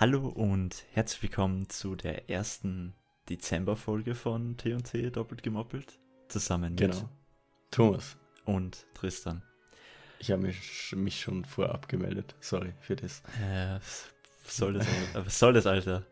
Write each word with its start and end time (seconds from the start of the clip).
Hallo 0.00 0.28
und 0.28 0.84
herzlich 0.92 1.22
willkommen 1.24 1.68
zu 1.68 1.94
der 1.94 2.30
ersten 2.30 2.94
Dezember-Folge 3.28 4.14
von 4.14 4.56
T&T 4.56 5.10
Doppelt 5.10 5.42
gemoppelt. 5.42 5.98
Zusammen 6.28 6.70
mit 6.72 6.80
Genau. 6.80 7.10
Thomas, 7.70 8.16
und 8.46 8.86
Tristan. 8.94 9.42
ich 10.18 10.30
habe 10.30 10.40
mich, 10.46 10.94
mich 10.96 11.20
schon 11.20 11.44
vorab 11.44 11.86
gemeldet. 11.86 12.34
Sorry 12.40 12.72
für 12.80 12.96
das. 12.96 13.20
Äh, 13.42 13.74
was 14.44 14.56
soll 14.56 14.72
das, 14.72 14.86
Alter? 14.88 15.26
was 15.26 15.38
soll 15.38 15.52
das, 15.52 15.66
Alter? 15.66 16.06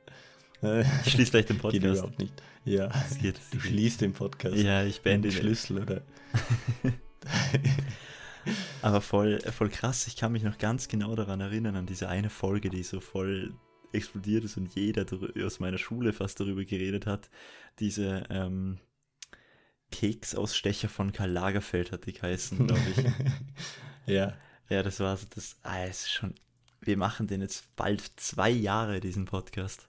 Ich 1.07 1.13
schließe 1.13 1.31
gleich 1.31 1.47
den 1.47 1.57
Geht 1.57 1.63
Podcast. 1.63 1.85
überhaupt 1.85 2.19
nicht. 2.19 2.43
Ja, 2.67 2.91
Es 3.09 3.17
geht. 3.19 3.41
du 3.53 3.61
schließt 3.61 4.01
den 4.03 4.13
Podcast. 4.13 4.57
Ja, 4.57 4.83
ich 4.83 5.01
beende 5.01 5.29
den 5.29 5.35
den. 5.37 5.41
Schlüssel, 5.41 5.81
oder? 5.83 6.03
Aber 8.83 9.01
voll, 9.01 9.41
voll 9.53 9.69
krass, 9.71 10.07
ich 10.09 10.17
kann 10.17 10.33
mich 10.33 10.43
noch 10.43 10.59
ganz 10.59 10.89
genau 10.89 11.15
daran 11.15 11.41
erinnern, 11.41 11.77
an 11.77 11.87
diese 11.87 12.09
eine 12.11 12.29
Folge, 12.29 12.69
die 12.71 12.83
so 12.83 12.99
voll 12.99 13.55
explodiert 13.93 14.45
ist 14.45 14.57
und 14.57 14.75
jeder 14.75 15.07
aus 15.45 15.61
meiner 15.61 15.79
Schule 15.79 16.13
fast 16.13 16.41
darüber 16.41 16.65
geredet 16.65 17.07
hat. 17.07 17.31
Diese 17.79 18.25
ähm, 18.31 18.79
Keksausstecher 19.91 20.89
von 20.89 21.13
Karl 21.13 21.31
Lagerfeld 21.31 21.93
hat 21.93 22.07
die 22.07 22.13
geheißen, 22.13 22.67
glaube 22.67 22.83
ich. 22.97 23.05
ja, 24.15 24.37
ja, 24.69 24.83
das 24.83 25.01
war 25.01 25.17
so 25.17 25.27
das. 25.35 25.57
Ah, 25.63 25.85
es 25.85 26.03
ist 26.03 26.11
schon. 26.13 26.35
Wir 26.81 26.97
machen 26.97 27.27
den 27.27 27.41
jetzt 27.41 27.75
bald 27.77 28.03
zwei 28.17 28.51
Jahre, 28.51 29.01
diesen 29.01 29.25
Podcast. 29.25 29.89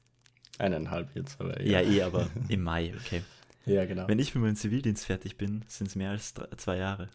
eineinhalb 0.58 1.16
jetzt, 1.16 1.40
aber 1.40 1.62
Ja, 1.62 1.82
ja. 1.82 1.92
eh, 1.92 2.02
aber 2.04 2.30
im 2.48 2.64
Mai, 2.64 2.94
okay. 2.96 3.22
Ja, 3.66 3.86
genau. 3.86 4.08
Wenn 4.08 4.20
ich 4.20 4.34
mit 4.34 4.44
meinem 4.44 4.56
Zivildienst 4.56 5.06
fertig 5.06 5.38
bin, 5.38 5.64
sind 5.68 5.88
es 5.88 5.96
mehr 5.96 6.10
als 6.12 6.34
drei, 6.34 6.48
zwei 6.58 6.78
Jahre. 6.78 7.10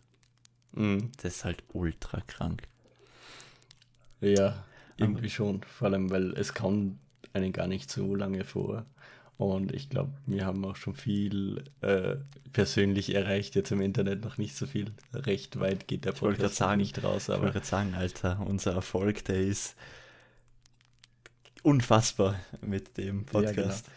Mhm. 0.72 1.10
Das 1.22 1.36
ist 1.36 1.44
halt 1.44 1.64
ultra 1.72 2.20
krank. 2.20 2.62
Ja, 4.20 4.64
irgendwie 4.96 5.30
schon. 5.30 5.62
Vor 5.62 5.88
allem, 5.88 6.10
weil 6.10 6.32
es 6.34 6.54
kam 6.54 6.98
einen 7.32 7.52
gar 7.52 7.66
nicht 7.66 7.90
so 7.90 8.14
lange 8.14 8.44
vor. 8.44 8.86
Und 9.36 9.72
ich 9.72 9.90
glaube, 9.90 10.12
wir 10.26 10.46
haben 10.46 10.64
auch 10.64 10.76
schon 10.76 10.94
viel 10.94 11.64
äh, 11.80 12.16
persönlich 12.52 13.14
erreicht, 13.14 13.56
jetzt 13.56 13.72
im 13.72 13.80
Internet 13.80 14.22
noch 14.22 14.38
nicht 14.38 14.54
so 14.56 14.64
viel. 14.64 14.92
Recht 15.12 15.58
weit 15.58 15.88
geht 15.88 16.04
der 16.04 16.12
Podcast 16.12 16.54
sagen, 16.56 16.80
nicht 16.80 17.02
raus, 17.02 17.24
Ich 17.24 17.40
wollte 17.40 17.48
aber 17.58 17.64
sagen, 17.64 17.94
Alter, 17.94 18.40
unser 18.46 18.74
Erfolg, 18.74 19.24
der 19.24 19.40
ist 19.40 19.74
unfassbar 21.62 22.38
mit 22.60 22.96
dem 22.96 23.26
Ja, 23.32 23.40
genau. 23.40 23.62
Podcast. 23.62 23.90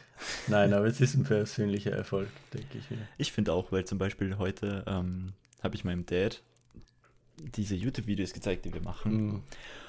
nein, 0.47 0.73
aber 0.73 0.85
es 0.87 1.01
ist 1.01 1.13
ein 1.15 1.23
persönlicher 1.23 1.91
Erfolg, 1.91 2.29
denke 2.53 2.79
ich 2.79 2.89
mir. 2.89 3.07
Ich 3.19 3.31
finde 3.31 3.53
auch, 3.53 3.71
weil 3.71 3.85
zum 3.85 3.99
Beispiel 3.99 4.37
heute 4.39 4.83
ähm, 4.87 5.33
habe 5.61 5.75
ich 5.75 5.83
meinem 5.83 6.05
Dad 6.07 6.41
diese 7.39 7.75
YouTube-Videos 7.75 8.33
gezeigt, 8.33 8.65
die 8.65 8.73
wir 8.73 8.81
machen. 8.81 9.11
Mhm. 9.27 9.43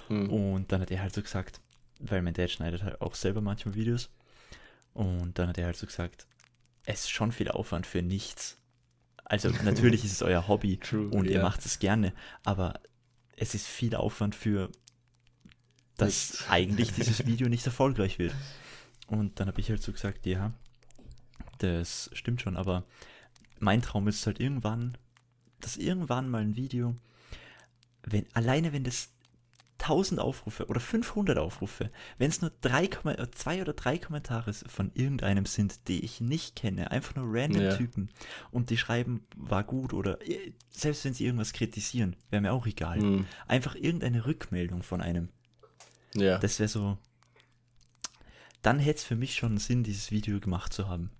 Mhm. 0.08 0.30
Und 0.30 0.72
dann 0.72 0.80
hat 0.80 0.90
er 0.90 1.02
halt 1.02 1.14
so 1.14 1.22
gesagt, 1.22 1.60
weil 2.00 2.22
mein 2.22 2.34
Dad 2.34 2.50
schneidet 2.50 2.82
halt 2.82 3.00
auch 3.00 3.14
selber 3.14 3.40
manchmal 3.40 3.74
Videos. 3.74 4.10
Und 4.94 5.38
dann 5.38 5.48
hat 5.48 5.58
er 5.58 5.66
halt 5.66 5.76
so 5.76 5.86
gesagt, 5.86 6.26
es 6.84 7.00
ist 7.00 7.10
schon 7.10 7.32
viel 7.32 7.48
Aufwand 7.50 7.86
für 7.86 8.02
nichts. 8.02 8.56
Also 9.24 9.50
natürlich 9.64 10.04
ist 10.04 10.12
es 10.12 10.22
euer 10.22 10.48
Hobby 10.48 10.78
True, 10.78 11.08
und 11.08 11.26
ihr 11.26 11.32
ja. 11.32 11.42
macht 11.42 11.64
es 11.66 11.78
gerne, 11.78 12.12
aber 12.44 12.80
es 13.36 13.54
ist 13.54 13.66
viel 13.66 13.94
Aufwand 13.94 14.34
für, 14.34 14.70
dass 15.96 16.30
Nichts. 16.30 16.44
eigentlich 16.48 16.92
dieses 16.92 17.26
Video 17.26 17.48
nicht 17.48 17.66
erfolgreich 17.66 18.18
wird. 18.18 18.34
Und 19.06 19.38
dann 19.40 19.48
habe 19.48 19.60
ich 19.60 19.70
halt 19.70 19.82
so 19.82 19.92
gesagt, 19.92 20.26
ja, 20.26 20.52
das 21.58 22.10
stimmt 22.12 22.40
schon, 22.42 22.56
aber 22.56 22.84
mein 23.58 23.82
Traum 23.82 24.08
ist 24.08 24.26
halt 24.26 24.40
irgendwann, 24.40 24.96
dass 25.60 25.76
irgendwann 25.76 26.28
mal 26.28 26.42
ein 26.42 26.56
Video, 26.56 26.96
wenn, 28.02 28.26
alleine 28.34 28.72
wenn 28.72 28.84
das 28.84 29.10
1000 29.80 30.20
Aufrufe 30.20 30.66
oder 30.66 30.80
500 30.80 31.38
Aufrufe, 31.38 31.90
wenn 32.18 32.30
es 32.30 32.40
nur 32.40 32.52
drei, 32.60 32.84
äh, 32.86 33.30
zwei 33.30 33.60
oder 33.62 33.72
drei 33.72 33.98
Kommentare 33.98 34.52
von 34.52 34.90
irgendeinem 34.94 35.46
sind, 35.46 35.88
die 35.88 36.04
ich 36.04 36.20
nicht 36.20 36.56
kenne, 36.56 36.90
einfach 36.90 37.14
nur 37.14 37.26
random 37.28 37.62
Ja. 37.62 37.76
Typen 37.76 38.10
und 38.50 38.70
die 38.70 38.76
schreiben, 38.76 39.26
war 39.36 39.64
gut 39.64 39.92
oder 39.92 40.20
äh, 40.28 40.52
selbst 40.68 41.04
wenn 41.04 41.14
sie 41.14 41.24
irgendwas 41.24 41.52
kritisieren, 41.52 42.16
wäre 42.30 42.42
mir 42.42 42.52
auch 42.52 42.66
egal. 42.66 42.98
Mhm. 43.00 43.26
Einfach 43.46 43.74
irgendeine 43.74 44.26
Rückmeldung 44.26 44.82
von 44.82 45.00
einem. 45.00 45.28
Ja, 46.14 46.38
Das 46.38 46.58
wäre 46.58 46.68
so. 46.68 46.98
Dann 48.62 48.78
hätte 48.80 48.98
es 48.98 49.04
für 49.04 49.16
mich 49.16 49.36
schon 49.36 49.58
Sinn, 49.58 49.84
dieses 49.84 50.10
Video 50.10 50.40
gemacht 50.40 50.72
zu 50.72 50.88
haben. 50.88 51.10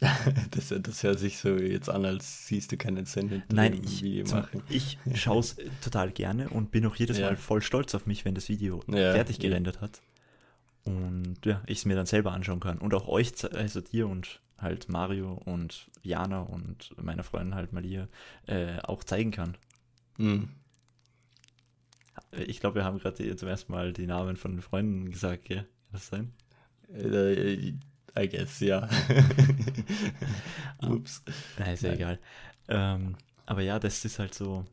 das, 0.52 0.68
das 0.68 1.02
hört 1.02 1.18
sich 1.18 1.38
so 1.38 1.56
jetzt 1.56 1.88
an, 1.90 2.04
als 2.04 2.46
siehst 2.46 2.70
du 2.70 2.76
keinen 2.76 3.04
Sinn 3.04 3.28
hinter 3.28 3.54
Nein, 3.54 3.72
dem 3.72 3.84
ich, 3.84 4.02
Video 4.02 4.24
zum, 4.24 4.40
machen. 4.40 4.62
ich 4.68 4.96
schaue 5.14 5.40
es 5.40 5.56
total 5.82 6.12
gerne 6.12 6.48
und 6.50 6.70
bin 6.70 6.86
auch 6.86 6.94
jedes 6.94 7.18
Ja. 7.18 7.26
Mal 7.26 7.36
voll 7.36 7.62
stolz 7.62 7.94
auf 7.94 8.06
mich, 8.06 8.24
wenn 8.24 8.34
das 8.34 8.48
Video 8.48 8.80
Ja, 8.86 9.12
fertig 9.12 9.38
ja. 9.38 9.48
gerendert 9.48 9.80
hat. 9.80 10.00
Und 10.84 11.38
ja, 11.44 11.62
ich 11.66 11.78
es 11.78 11.84
mir 11.84 11.96
dann 11.96 12.06
selber 12.06 12.32
anschauen 12.32 12.60
kann. 12.60 12.78
Und 12.78 12.94
auch 12.94 13.08
euch, 13.08 13.32
also 13.54 13.80
dir 13.80 14.08
und 14.08 14.40
halt 14.56 14.88
Mario 14.88 15.34
und 15.44 15.90
Jana 16.02 16.40
und 16.40 16.94
meiner 17.02 17.24
Freundin 17.24 17.54
halt 17.54 17.72
Malia 17.72 18.08
äh, 18.46 18.78
auch 18.80 19.04
zeigen 19.04 19.32
kann. 19.32 19.56
Mhm. 20.16 20.50
Ich 22.46 22.60
glaube, 22.60 22.76
wir 22.76 22.84
haben 22.84 22.98
gerade 22.98 23.36
zum 23.36 23.48
ersten 23.48 23.72
Mal 23.72 23.92
die 23.92 24.06
Namen 24.06 24.36
von 24.36 24.52
den 24.52 24.62
Freunden 24.62 25.10
gesagt, 25.10 25.44
gell? 25.44 25.62
Kann 25.62 25.92
das 25.92 26.08
sein? 26.08 26.32
I 28.18 28.28
guess, 28.28 28.60
ja. 28.60 28.88
Ups. 30.82 31.22
Nein, 31.58 31.74
ist 31.74 31.82
ja 31.82 31.90
Nein. 31.90 31.98
egal. 31.98 32.18
Ähm, 32.68 33.16
aber 33.46 33.62
ja, 33.62 33.78
das 33.78 34.04
ist 34.04 34.18
halt 34.18 34.34
so, 34.34 34.64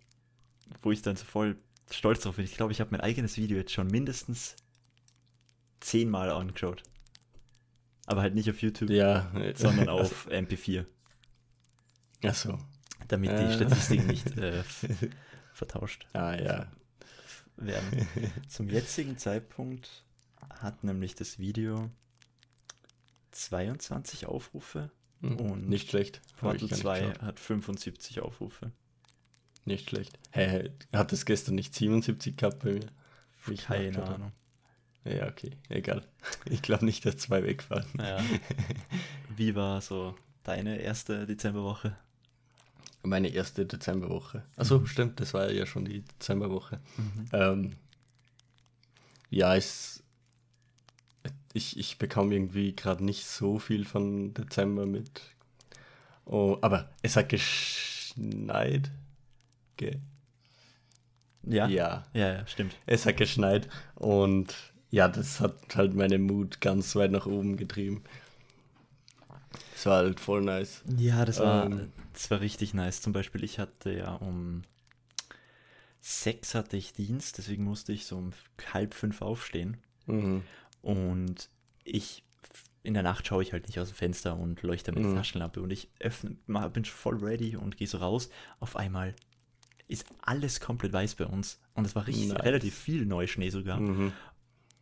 wo 0.82 0.92
ich 0.92 1.02
dann 1.02 1.16
so 1.16 1.26
voll 1.26 1.58
stolz 1.92 2.22
drauf 2.22 2.36
bin. 2.38 2.46
Ich 2.46 2.56
glaube, 2.56 2.72
ich 2.72 2.82
habe 2.82 2.92
mein 2.92 3.02
eigenes 3.02 3.38
Video 3.38 3.58
jetzt 3.58 3.72
schon 3.72 3.88
mindestens 3.88 4.56
zehnmal 5.80 6.32
angeschaut. 6.32 6.84
Aber 8.08 8.22
halt 8.22 8.36
nicht 8.36 8.50
auf 8.50 8.62
YouTube, 8.62 8.90
Ja. 8.90 9.32
sondern 9.56 9.90
auf 9.90 10.28
MP4, 10.30 10.86
Achso. 12.24 12.60
damit 13.08 13.32
die 13.32 13.36
Äh. 13.36 13.54
Statistiken 13.54 14.08
nicht 14.08 14.38
äh, 14.38 14.64
vertauscht 15.54 16.06
Ah, 16.14 16.36
ja. 16.36 16.72
werden. 17.58 18.08
Zum 18.48 18.70
jetzigen 18.70 19.18
Zeitpunkt 19.18 20.04
hat 20.62 20.84
nämlich 20.84 21.16
das 21.16 21.40
Video 21.40 21.90
22 23.36 24.26
Aufrufe 24.26 24.92
Mhm. 25.22 25.40
Und 25.40 25.70
nicht 25.70 25.90
schlecht. 25.90 26.22
Portal 26.38 26.68
gar 26.68 26.68
nicht 26.68 26.82
2 26.82 27.00
geschaut. 27.00 27.22
hat 27.22 27.40
75 27.40 28.20
Aufrufe. 28.22 28.72
Nicht 29.66 29.90
schlecht. 29.90 30.20
Hä, 30.32 30.48
hey, 30.48 30.72
hat 30.94 31.12
es 31.14 31.26
gestern 31.26 31.56
nicht 31.56 31.74
77 31.74 32.38
gehabt 32.38 32.60
bei 32.60 32.74
mir? 32.74 32.88
Ich 33.50 33.64
Keine 33.66 33.98
hab? 33.98 34.10
Ahnung. 34.10 34.32
Ja, 35.04 35.28
okay, 35.28 35.52
egal. 35.70 36.04
Ich 36.50 36.62
glaube 36.62 36.86
nicht, 36.86 37.06
dass 37.06 37.18
zwei 37.18 37.44
wegfallen. 37.44 37.86
Naja. 37.94 38.24
Wie 39.36 39.56
war 39.56 39.82
so 39.82 40.16
deine 40.44 40.78
erste 40.80 41.26
Dezemberwoche? 41.26 41.96
Meine 43.04 43.30
erste 43.30 43.66
Dezemberwoche. 43.66 44.44
Achso, 44.56 44.86
stimmt, 44.86 45.20
das 45.20 45.34
war 45.36 45.52
ja 45.52 45.66
schon 45.68 45.86
die 45.86 46.02
Dezemberwoche. 46.02 46.80
Ähm, 47.34 47.76
ja, 49.30 49.56
es, 49.56 50.04
ich, 51.56 51.78
ich 51.80 51.98
bekam 51.98 52.32
irgendwie 52.32 52.76
gerade 52.76 53.04
nicht 53.04 53.26
so 53.26 53.60
viel 53.60 53.86
von 53.86 54.34
Dezember 54.34 54.86
mit. 54.86 55.22
Oh, 56.26 56.58
aber 56.62 56.90
es 57.02 57.16
hat 57.16 57.30
geschneit. 57.30 58.92
Ge 59.78 59.98
Ja? 61.44 61.68
ja, 61.68 62.06
Ja, 62.14 62.34
ja, 62.34 62.48
stimmt. 62.48 62.76
es 62.86 63.06
hat 63.06 63.18
geschneit 63.18 63.68
und 63.96 64.56
ja, 64.92 65.08
das 65.08 65.40
hat 65.42 65.76
halt 65.76 65.94
meine 65.96 66.18
Mut 66.18 66.62
ganz 66.62 66.96
weit 66.96 67.12
nach 67.12 67.26
oben 67.26 67.58
getrieben. 67.58 68.04
Es 69.76 69.86
war 69.86 69.98
halt 69.98 70.20
voll 70.20 70.42
nice. 70.42 70.84
Ja, 70.98 71.26
das 71.26 71.40
war, 71.40 71.66
Ähm. 71.66 71.92
das 72.14 72.32
war 72.32 72.40
richtig 72.40 72.74
nice. 72.74 73.02
Zum 73.02 73.12
Beispiel, 73.14 73.44
ich 73.44 73.60
hatte 73.60 73.92
ja 73.94 74.14
um 74.16 74.64
sechs 76.02 76.56
hatte 76.56 76.78
ich 76.78 76.94
Dienst, 76.94 77.38
deswegen 77.38 77.64
musste 77.64 77.92
ich 77.92 78.06
so 78.06 78.18
um 78.18 78.32
halb 78.74 78.94
fünf 78.94 79.22
aufstehen. 79.22 79.78
Mhm. 80.06 80.44
Und 80.86 81.50
ich, 81.84 82.24
in 82.84 82.94
der 82.94 83.04
Nacht 83.04 83.26
schaue 83.28 83.42
ich 83.44 83.54
halt 83.54 83.66
nicht 83.68 83.80
aus 83.80 83.90
dem 83.90 83.96
Fenster 83.96 84.38
und 84.38 84.62
leuchte 84.62 84.92
mit 84.92 85.04
der 85.04 85.12
Mhm. 85.12 85.16
Taschenlampe. 85.16 85.62
Und 85.62 85.72
ich 85.72 85.90
öffne, 86.00 86.38
ma- 86.46 86.68
bin 86.68 86.86
voll 86.86 87.18
ready 87.18 87.56
und 87.56 87.76
gehe 87.78 87.88
so 87.88 87.98
raus. 87.98 88.30
Auf 88.60 88.76
einmal 88.76 89.16
ist 89.88 90.06
alles 90.22 90.60
komplett 90.60 90.94
weiß 90.94 91.16
bei 91.16 91.26
uns. 91.26 91.60
Und 91.74 91.86
es 91.86 91.96
war 91.96 92.06
richtig, 92.08 92.28
Nice. 92.30 92.44
relativ 92.44 92.76
viel 92.78 93.06
Neuschnee 93.06 93.50
sogar. 93.50 93.80
Mhm. 93.80 94.14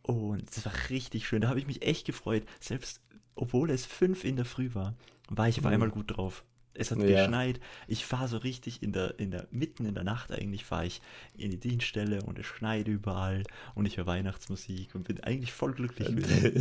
Und 0.02 0.54
das 0.54 0.64
war 0.66 0.72
richtig 0.90 1.26
schön. 1.26 1.40
Da 1.40 1.48
habe 1.48 1.58
ich 1.58 1.66
mich 1.66 1.82
echt 1.82 2.06
gefreut. 2.06 2.44
Selbst 2.60 3.00
obwohl 3.34 3.70
es 3.70 3.84
fünf 3.86 4.22
in 4.24 4.36
der 4.36 4.44
Früh 4.44 4.74
war, 4.74 4.94
war 5.28 5.48
ich 5.48 5.58
auf 5.58 5.64
Mhm. 5.64 5.70
einmal 5.72 5.90
gut 5.90 6.16
drauf. 6.16 6.44
Es 6.76 6.90
hat 6.90 6.98
Ja. 6.98 7.06
geschneit. 7.22 7.60
Ich 7.86 8.04
fahre 8.04 8.28
so 8.28 8.38
richtig 8.38 8.82
in 8.82 8.92
der, 8.92 9.18
in 9.18 9.30
der, 9.30 9.46
mitten 9.50 9.86
in 9.86 9.94
der 9.94 10.04
Nacht 10.04 10.32
eigentlich 10.32 10.64
fahre 10.64 10.86
ich 10.86 11.00
in 11.36 11.50
die 11.50 11.58
Dienststelle 11.60 12.22
und 12.22 12.38
es 12.38 12.46
schneit 12.46 12.88
überall 12.88 13.44
und 13.74 13.86
ich 13.86 13.96
höre 13.96 14.06
Weihnachtsmusik 14.06 14.94
und 14.94 15.04
bin 15.06 15.20
eigentlich 15.22 15.52
voll 15.52 15.72
glücklich. 15.72 16.08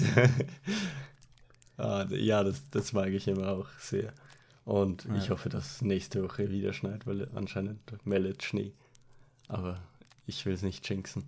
ah, 1.78 2.06
ja, 2.10 2.44
das, 2.44 2.70
das 2.70 2.94
mag 2.94 3.10
ich 3.10 3.28
immer 3.28 3.50
auch 3.50 3.68
sehr. 3.80 4.14
Und 4.66 5.06
ich 5.14 5.26
Ja. 5.26 5.32
hoffe, 5.32 5.50
dass 5.50 5.82
nächste 5.82 6.24
Woche 6.24 6.50
wieder 6.50 6.74
schneit, 6.74 7.06
weil 7.06 7.28
anscheinend 7.36 7.80
meldet 8.06 8.44
Schnee. 8.44 8.72
Aber 9.48 9.80
ich 10.26 10.46
will 10.46 10.54
es 10.54 10.62
nicht 10.62 10.88
jinxen. 10.88 11.26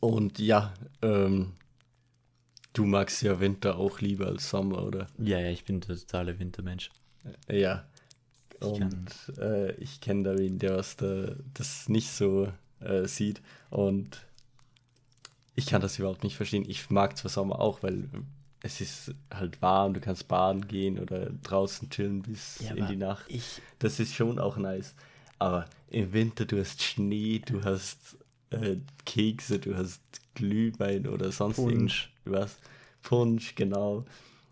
Und 0.00 0.38
ja, 0.38 0.74
ähm, 1.02 1.52
du 2.78 2.84
magst 2.84 3.22
ja 3.22 3.40
Winter 3.40 3.76
auch 3.76 4.00
lieber 4.00 4.26
als 4.26 4.48
Sommer, 4.48 4.84
oder? 4.84 5.08
Ja, 5.18 5.40
ja, 5.40 5.50
ich 5.50 5.64
bin 5.64 5.80
der 5.80 5.96
totale 5.96 6.38
Wintermensch. 6.38 6.90
Ja. 7.50 7.84
Und 8.60 9.10
ich, 9.28 9.38
äh, 9.38 9.72
ich 9.74 10.00
kenne 10.00 10.22
da 10.22 10.38
wen, 10.38 10.58
der 10.58 10.76
was 10.76 10.96
da, 10.96 11.34
das 11.54 11.88
nicht 11.88 12.10
so 12.10 12.52
äh, 12.80 13.06
sieht. 13.06 13.42
Und 13.70 14.24
ich 15.54 15.66
kann 15.66 15.82
das 15.82 15.98
überhaupt 15.98 16.22
nicht 16.22 16.36
verstehen. 16.36 16.64
Ich 16.68 16.88
mag 16.90 17.16
zwar 17.16 17.30
Sommer 17.30 17.60
auch, 17.60 17.82
weil 17.82 18.08
es 18.62 18.80
ist 18.80 19.14
halt 19.32 19.60
warm, 19.60 19.94
du 19.94 20.00
kannst 20.00 20.28
baden 20.28 20.66
gehen 20.66 20.98
oder 20.98 21.30
draußen 21.42 21.90
chillen 21.90 22.22
bis 22.22 22.60
ja, 22.60 22.74
in 22.74 22.86
die 22.86 22.96
Nacht. 22.96 23.24
Ich, 23.28 23.60
das 23.78 23.98
ist 24.00 24.14
schon 24.14 24.38
auch 24.38 24.56
nice. 24.56 24.94
Aber 25.38 25.66
im 25.90 26.12
Winter, 26.12 26.44
du 26.44 26.58
hast 26.58 26.82
Schnee, 26.82 27.40
du 27.44 27.62
hast 27.62 28.16
äh, 28.50 28.76
Kekse, 29.04 29.58
du 29.58 29.76
hast 29.76 30.00
Glühwein 30.38 31.06
oder 31.06 31.32
sonst 31.32 31.56
Punsch. 31.56 32.12
irgendwas. 32.24 32.58
Punsch, 33.02 33.54
genau. 33.54 34.04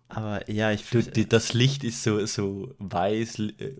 Aber 0.08 0.48
ja, 0.50 0.72
ich 0.72 0.84
finde. 0.84 1.26
Das 1.26 1.52
Licht 1.52 1.84
ist 1.84 2.02
so, 2.02 2.24
so 2.26 2.74
weiß, 2.78 3.38
äh, 3.58 3.74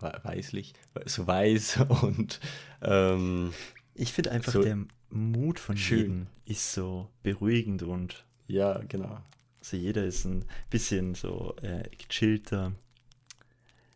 weißlich, 0.00 0.74
so 1.06 1.26
weiß 1.26 1.80
und. 2.02 2.40
Ähm, 2.82 3.52
ich 3.94 4.12
finde 4.12 4.32
einfach, 4.32 4.52
so 4.52 4.62
der 4.62 4.78
Mut 5.10 5.58
von 5.58 5.76
schön. 5.76 5.98
jedem 5.98 6.26
ist 6.44 6.72
so 6.72 7.08
beruhigend 7.22 7.82
und. 7.82 8.24
Ja, 8.46 8.78
genau. 8.88 9.20
Also 9.60 9.76
jeder 9.76 10.04
ist 10.04 10.24
ein 10.26 10.44
bisschen 10.68 11.14
so 11.14 11.54
äh, 11.62 11.88
gechillter. 11.96 12.72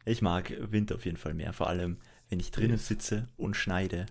Ich 0.07 0.23
mag 0.23 0.55
Winter 0.59 0.95
auf 0.95 1.05
jeden 1.05 1.19
Fall 1.19 1.35
mehr, 1.35 1.53
vor 1.53 1.69
allem 1.69 1.99
wenn 2.31 2.41
ich 2.41 2.51
drinnen 2.51 2.79
sitze 2.79 3.27
und 3.37 3.57
schneide 3.57 4.07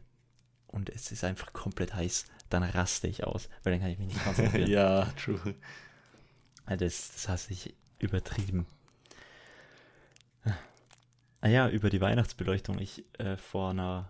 und 0.68 0.90
es 0.90 1.12
ist 1.12 1.24
einfach 1.24 1.54
komplett 1.54 1.94
heiß, 1.96 2.26
dann 2.50 2.64
raste 2.64 3.08
ich 3.08 3.26
aus, 3.26 3.50
weil 3.64 3.74
dann 3.74 3.82
kann 3.82 3.90
ich 3.90 4.00
mich 4.00 4.08
nicht 4.08 4.24
konzentrieren. 4.24 4.70
ja, 4.70 5.06
true. 5.18 5.56
Das, 6.66 6.78
das 6.78 7.30
hasse 7.30 7.54
ich 7.54 7.74
übertrieben. 8.00 8.66
Ah 11.42 11.48
ja, 11.48 11.70
über 11.70 11.90
die 11.90 12.02
Weihnachtsbeleuchtung. 12.02 12.80
Ich 12.80 13.06
äh, 13.20 13.38
vor 13.38 13.70
einer 13.70 14.10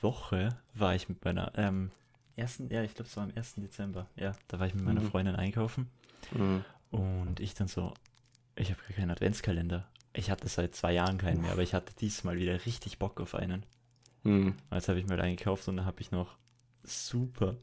Woche 0.00 0.56
war 0.74 0.94
ich 0.94 1.08
mit 1.08 1.24
meiner 1.24 1.52
ähm, 1.56 1.90
ersten, 2.36 2.70
ja, 2.70 2.82
ich 2.82 2.94
glaube 2.94 3.08
es 3.08 3.16
war 3.16 3.24
am 3.24 3.32
1. 3.34 3.54
Dezember, 3.56 4.06
ja, 4.16 4.32
da 4.48 4.58
war 4.58 4.66
ich 4.66 4.74
mit 4.74 4.84
meiner 4.84 5.02
mhm. 5.02 5.10
Freundin 5.10 5.36
einkaufen 5.36 5.90
mhm. 6.32 6.64
und 6.90 7.40
ich 7.40 7.54
dann 7.54 7.68
so, 7.68 7.92
ich 8.56 8.70
habe 8.70 8.80
gar 8.88 8.96
keinen 8.96 9.10
Adventskalender. 9.10 9.86
Ich 10.14 10.30
hatte 10.30 10.48
seit 10.48 10.74
zwei 10.74 10.92
Jahren 10.92 11.18
keinen 11.18 11.40
mehr, 11.40 11.52
aber 11.52 11.62
ich 11.62 11.74
hatte 11.74 11.94
diesmal 11.98 12.36
wieder 12.36 12.66
richtig 12.66 12.98
Bock 12.98 13.20
auf 13.20 13.34
einen. 13.34 13.64
Mhm. 14.24 14.56
Jetzt 14.70 14.88
habe 14.88 14.98
ich 14.98 15.06
mir 15.06 15.20
einen 15.20 15.36
gekauft 15.36 15.68
und 15.68 15.76
dann 15.78 15.86
habe 15.86 16.00
ich 16.00 16.10
noch 16.10 16.36
super 16.84 17.56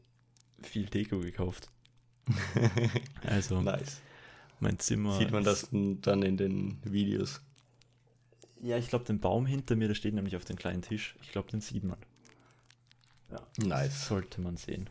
viel 0.62 0.86
Deko 0.86 1.20
gekauft. 1.20 1.68
also, 3.24 3.60
nice. 3.60 4.00
mein 4.60 4.78
Zimmer. 4.78 5.18
Sieht 5.18 5.30
man 5.30 5.44
das 5.44 5.68
dann 5.70 6.22
in 6.22 6.36
den 6.36 6.78
Videos? 6.84 7.40
Ja, 8.62 8.76
ich 8.76 8.88
glaube, 8.88 9.06
den 9.06 9.20
Baum 9.20 9.46
hinter 9.46 9.74
mir, 9.74 9.88
der 9.88 9.94
steht 9.94 10.14
nämlich 10.14 10.36
auf 10.36 10.44
dem 10.44 10.56
kleinen 10.56 10.82
Tisch. 10.82 11.16
Ich 11.22 11.32
glaube, 11.32 11.50
den 11.50 11.60
sieht 11.60 11.82
man. 11.82 11.98
Ja. 13.30 13.46
Nice. 13.58 14.06
Sollte 14.06 14.40
man 14.40 14.56
sehen. 14.56 14.90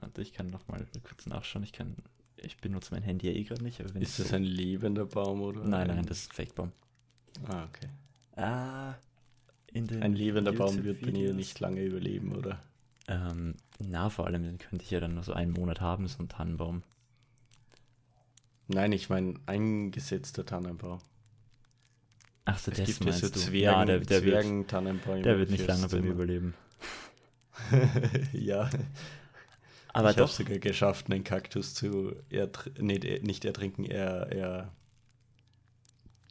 Warte, 0.00 0.22
ich 0.22 0.32
kann 0.32 0.50
nochmal 0.50 0.86
kurz 1.04 1.26
nachschauen. 1.26 1.62
Ich 1.62 1.72
kann, 1.72 1.96
ich 2.36 2.56
benutze 2.56 2.94
mein 2.94 3.02
Handy 3.02 3.28
ja 3.28 3.34
eh 3.34 3.44
gerade 3.44 3.62
nicht. 3.62 3.80
ist 3.80 4.18
das 4.18 4.28
so 4.28 4.36
ein 4.36 4.44
lebender 4.44 5.04
Baum 5.04 5.42
oder? 5.42 5.62
Nein, 5.64 5.88
nein, 5.88 6.06
das 6.06 6.20
ist 6.20 6.30
ein 6.30 6.34
Fake-Baum. 6.34 6.72
Ah, 7.46 7.64
okay. 7.64 7.88
Ah, 8.36 8.94
ein 9.74 10.14
lebender 10.14 10.52
Baum 10.52 10.82
wird 10.84 11.02
bei 11.02 11.10
mir 11.10 11.34
nicht 11.34 11.60
lange 11.60 11.82
überleben, 11.82 12.34
oder? 12.34 12.62
Ähm, 13.08 13.56
na, 13.78 14.10
vor 14.10 14.26
allem, 14.26 14.42
den 14.42 14.58
könnte 14.58 14.84
ich 14.84 14.90
ja 14.90 15.00
dann 15.00 15.14
nur 15.14 15.24
so 15.24 15.32
einen 15.32 15.52
Monat 15.52 15.80
haben, 15.80 16.06
so 16.06 16.22
ein 16.22 16.28
Tannenbaum. 16.28 16.82
Nein, 18.68 18.92
ich 18.92 19.08
meine 19.10 19.34
eingesetzter 19.46 20.46
Tannenbaum. 20.46 21.00
Ach 22.44 22.58
so, 22.58 22.70
es 22.70 22.78
das 22.78 22.86
gibt 22.86 23.04
meinst 23.04 23.20
so 23.20 23.30
Zwergen, 23.30 23.60
ja, 23.60 23.84
der, 23.84 24.00
der 24.00 24.20
Zwergen 24.20 24.70
wird, 24.70 25.24
Der 25.24 25.38
wird 25.38 25.50
nicht 25.50 25.66
lange 25.66 25.88
bei 25.88 26.00
mir 26.00 26.10
überleben. 26.10 26.54
ja. 28.32 28.68
Aber 29.92 30.10
ich 30.10 30.18
habe 30.18 30.30
sogar 30.30 30.58
geschafft, 30.58 31.10
einen 31.10 31.22
Kaktus 31.22 31.74
zu 31.74 32.16
nee, 32.78 33.20
nicht 33.22 33.44
ertrinken, 33.44 33.84
eher, 33.84 34.32
eher 34.32 34.72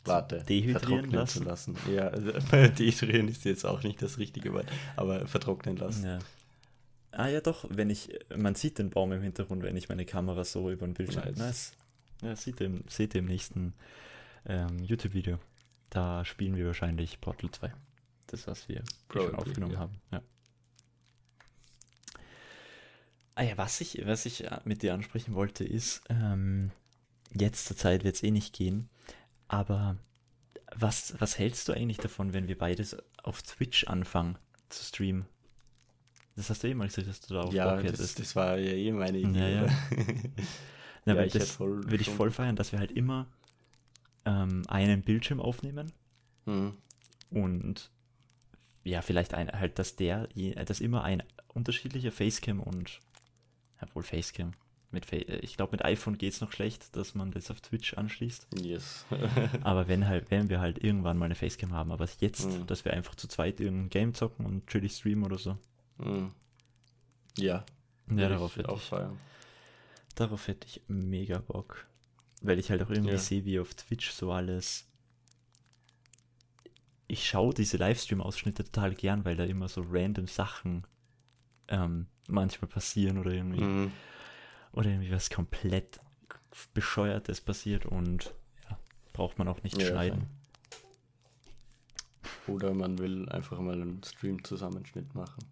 Warte, 0.04 0.44
dehydrieren 0.44 1.12
lassen. 1.12 1.46
lassen. 1.46 1.76
Ja, 1.94 2.08
also, 2.08 2.32
dehydrieren 2.78 3.28
ist 3.28 3.46
jetzt 3.46 3.66
auch 3.66 3.84
nicht 3.84 4.02
das 4.02 4.18
richtige 4.18 4.52
Wort, 4.54 4.66
aber 4.96 5.28
vertrocknen 5.28 5.78
lassen. 5.78 6.06
Ja. 6.06 6.20
Ah 7.12 7.28
ja 7.28 7.42
doch, 7.42 7.66
wenn 7.70 7.90
ich, 7.90 8.10
man 8.36 8.56
sieht 8.56 8.80
den 8.80 8.90
Baum 8.90 9.12
im 9.12 9.22
Hintergrund, 9.22 9.64
wenn 9.64 9.76
ich 9.76 9.90
meine 9.90 10.06
Kamera 10.06 10.44
so 10.46 10.72
über 10.72 10.86
den 10.86 10.94
Bildschirm. 10.94 11.26
Nice. 11.26 11.38
nice. 11.38 11.72
Ja, 12.22 12.36
seht 12.36 12.62
ihr, 12.62 12.80
seht 12.88 13.16
ihr 13.16 13.20
im 13.20 13.26
nächsten 13.26 13.74
ähm, 14.46 14.80
YouTube-Video. 14.80 15.40
Da 15.90 16.24
spielen 16.24 16.56
wir 16.56 16.68
wahrscheinlich 16.68 17.20
Portal 17.20 17.52
2. 17.52 17.74
Das, 18.28 18.48
was 18.48 18.70
wir 18.70 18.84
Probably, 19.10 19.30
schon 19.30 19.40
aufgenommen 19.40 19.74
ja. 19.74 19.80
haben. 19.80 20.02
Ja. 20.12 20.22
Ah 23.36 23.44
ja, 23.44 23.58
was 23.58 23.82
ich, 23.82 24.06
was 24.06 24.26
ich 24.26 24.46
äh, 24.46 24.60
mit 24.64 24.84
dir 24.84 24.94
ansprechen 24.94 25.34
wollte, 25.34 25.64
ist, 25.64 26.04
ähm, 26.10 26.72
jetzt 27.34 27.66
zur 27.66 27.76
Zeit 27.76 28.04
wird 28.04 28.16
es 28.16 28.24
eh 28.24 28.32
nicht 28.32 28.54
gehen, 28.54 28.90
aber 29.48 29.98
was, 30.74 31.16
was 31.20 31.38
hältst 31.38 31.68
du 31.68 31.74
eigentlich 31.74 31.98
davon, 31.98 32.34
wenn 32.34 32.48
wir 32.48 32.58
beides 32.58 32.96
auf 33.24 33.42
Twitch 33.42 33.86
anfangen 33.86 34.38
zu 34.70 34.84
streamen? 34.84 35.26
Das 36.42 36.50
hast 36.50 36.64
du 36.64 36.70
eh 36.70 36.74
mal 36.74 36.88
gesagt, 36.88 37.08
dass 37.08 37.22
du 37.22 37.36
da 37.36 37.42
auch 37.42 37.54
ja, 37.54 37.72
Bock 37.72 37.84
hättest. 37.84 38.02
Das, 38.02 38.16
das 38.16 38.36
war 38.36 38.58
ja 38.58 38.72
eh 38.72 38.92
meine 38.92 39.20
Idee. 39.20 39.40
Ja, 39.40 39.66
ja. 39.66 39.68
Na, 41.06 41.14
ja, 41.14 41.28
das 41.28 41.60
würde 41.60 42.02
ich 42.02 42.10
voll 42.10 42.32
feiern, 42.32 42.56
dass 42.56 42.72
wir 42.72 42.80
halt 42.80 42.92
immer 42.92 43.28
ähm, 44.26 44.64
einen 44.68 45.04
Bildschirm 45.04 45.40
aufnehmen 45.40 45.92
hm. 46.46 46.74
und 47.30 47.92
ja, 48.84 49.04
vielleicht 49.04 49.36
ein, 49.36 49.52
halt, 49.52 49.78
dass 49.78 49.96
der, 49.96 50.30
dass 50.66 50.80
immer 50.80 51.04
ein 51.04 51.22
unterschiedlicher 51.48 52.12
Facecam 52.12 52.60
und, 52.60 53.02
ja, 53.80 53.88
wohl 53.94 54.02
Facecam, 54.02 54.54
mit, 54.90 55.14
äh, 55.14 55.38
ich 55.42 55.58
glaube, 55.58 55.74
mit 55.74 55.86
iPhone 55.86 56.18
geht 56.18 56.34
es 56.34 56.42
noch 56.42 56.52
schlecht, 56.52 56.96
dass 56.96 57.14
man 57.14 57.30
das 57.30 57.52
auf 57.52 57.62
Twitch 57.62 57.94
anschließt. 57.94 58.48
Yes. 58.60 59.06
aber 59.62 59.88
wenn 59.88 60.08
halt, 60.08 60.32
wenn 60.32 60.50
wir 60.50 60.60
halt 60.60 60.84
irgendwann 60.84 61.20
mal 61.20 61.26
eine 61.26 61.36
Facecam 61.36 61.74
haben, 61.74 61.92
aber 61.92 62.08
jetzt, 62.20 62.48
mm. 62.48 62.66
dass 62.66 62.84
wir 62.84 62.94
einfach 62.94 63.14
zu 63.14 63.28
zweit 63.28 63.60
irgendein 63.60 63.90
Game 63.90 64.14
zocken 64.16 64.48
und 64.48 64.66
chilly 64.66 64.90
streamen 64.90 65.24
oder 65.24 65.38
so. 65.38 65.58
Mm. 66.04 66.32
Ja. 67.38 67.66
Ja, 68.10 68.30
darauf 68.30 68.58
hätte 68.58 68.74
ich, 68.74 68.82
feiern. 68.82 69.18
darauf 70.16 70.48
hätte 70.48 70.68
ich 70.68 70.82
mega 70.88 71.40
Bock. 71.40 71.88
Weil 72.42 72.60
ich 72.60 72.72
halt 72.72 72.82
auch 72.84 72.90
irgendwie 72.90 73.14
ja. 73.14 73.18
sehe, 73.18 73.46
wie 73.46 73.60
auf 73.60 73.74
Twitch 73.74 74.12
so 74.12 74.32
alles. 74.32 74.88
Ich 77.08 77.28
schaue 77.28 77.54
diese 77.54 77.78
Livestream-Ausschnitte 77.78 78.64
total 78.64 78.96
gern, 78.96 79.26
weil 79.26 79.36
da 79.36 79.44
immer 79.44 79.68
so 79.68 79.86
random 79.88 80.28
Sachen 80.28 80.88
ähm, 81.68 82.08
manchmal 82.28 82.70
passieren 82.70 83.18
oder 83.18 83.32
irgendwie. 83.32 83.64
Mm 83.64 83.92
oder 84.74 84.90
irgendwie 84.90 85.12
was 85.12 85.30
komplett 85.30 86.00
bescheuertes 86.74 87.42
passiert 87.42 87.86
und 87.86 88.34
ja, 88.70 88.78
braucht 89.14 89.38
man 89.38 89.48
auch 89.48 89.64
nicht 89.64 89.82
ja, 89.82 89.88
schneiden. 89.88 90.28
Oder 92.48 92.74
man 92.74 92.98
will 92.98 93.30
einfach 93.30 93.60
mal 93.60 93.74
einen 93.74 94.04
Stream-Zusammenschnitt 94.04 95.14
machen. 95.16 95.44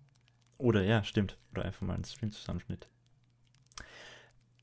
Oder 0.60 0.84
ja, 0.84 1.04
stimmt. 1.04 1.38
Oder 1.52 1.66
einfach 1.66 1.82
mal 1.82 1.96
einen 1.96 2.04
Stream-Zusammenschnitt. 2.04 2.88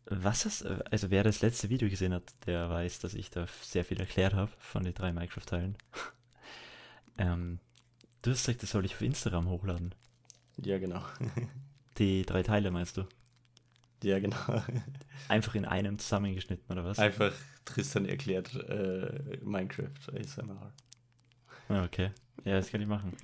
Was 0.05 0.47
ist, 0.47 0.65
also 0.65 1.11
wer 1.11 1.25
das 1.25 1.41
letzte 1.41 1.69
Video 1.69 1.89
gesehen 1.89 2.15
hat, 2.15 2.33
der 2.47 2.71
weiß, 2.71 3.01
dass 3.01 3.15
ich 3.15 3.31
da 3.31 3.47
sehr 3.63 3.85
viel 3.85 3.99
erklärt 3.99 4.35
habe 4.35 4.53
von 4.59 4.85
den 4.85 4.95
drei 4.95 5.13
Minecraft-Teilen. 5.13 5.77
ähm, 7.19 7.59
du 8.23 8.31
hast 8.31 8.47
gesagt, 8.47 8.63
das 8.63 8.71
soll 8.71 8.85
ich 8.85 8.95
auf 8.95 9.03
Instagram 9.03 9.49
hochladen. 9.49 9.95
Ja, 10.59 10.79
genau. 10.79 11.03
Die 11.99 12.25
drei 12.25 12.43
Teile 12.43 12.71
meinst 12.71 12.99
du? 12.99 13.09
Ja, 14.03 14.21
genau. 14.21 14.37
Einfach 15.29 15.55
in 15.55 15.65
einem 15.65 15.99
zusammengeschnitten, 15.99 16.71
oder 16.71 16.85
was? 16.85 16.99
Einfach 16.99 17.33
Tristan 17.65 18.05
erklärt 18.05 18.55
äh, 18.55 19.39
Minecraft 19.43 20.13
ASMR. 20.13 20.73
Ah, 21.69 21.85
okay. 21.85 22.13
Ja, 22.45 22.53
das 22.53 22.71
kann 22.71 22.83
ich 22.83 22.87
machen. 22.87 23.17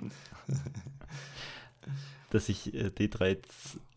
Dass 2.30 2.48
ich 2.48 2.74
äh, 2.74 2.90
die 2.90 3.10
drei, 3.10 3.38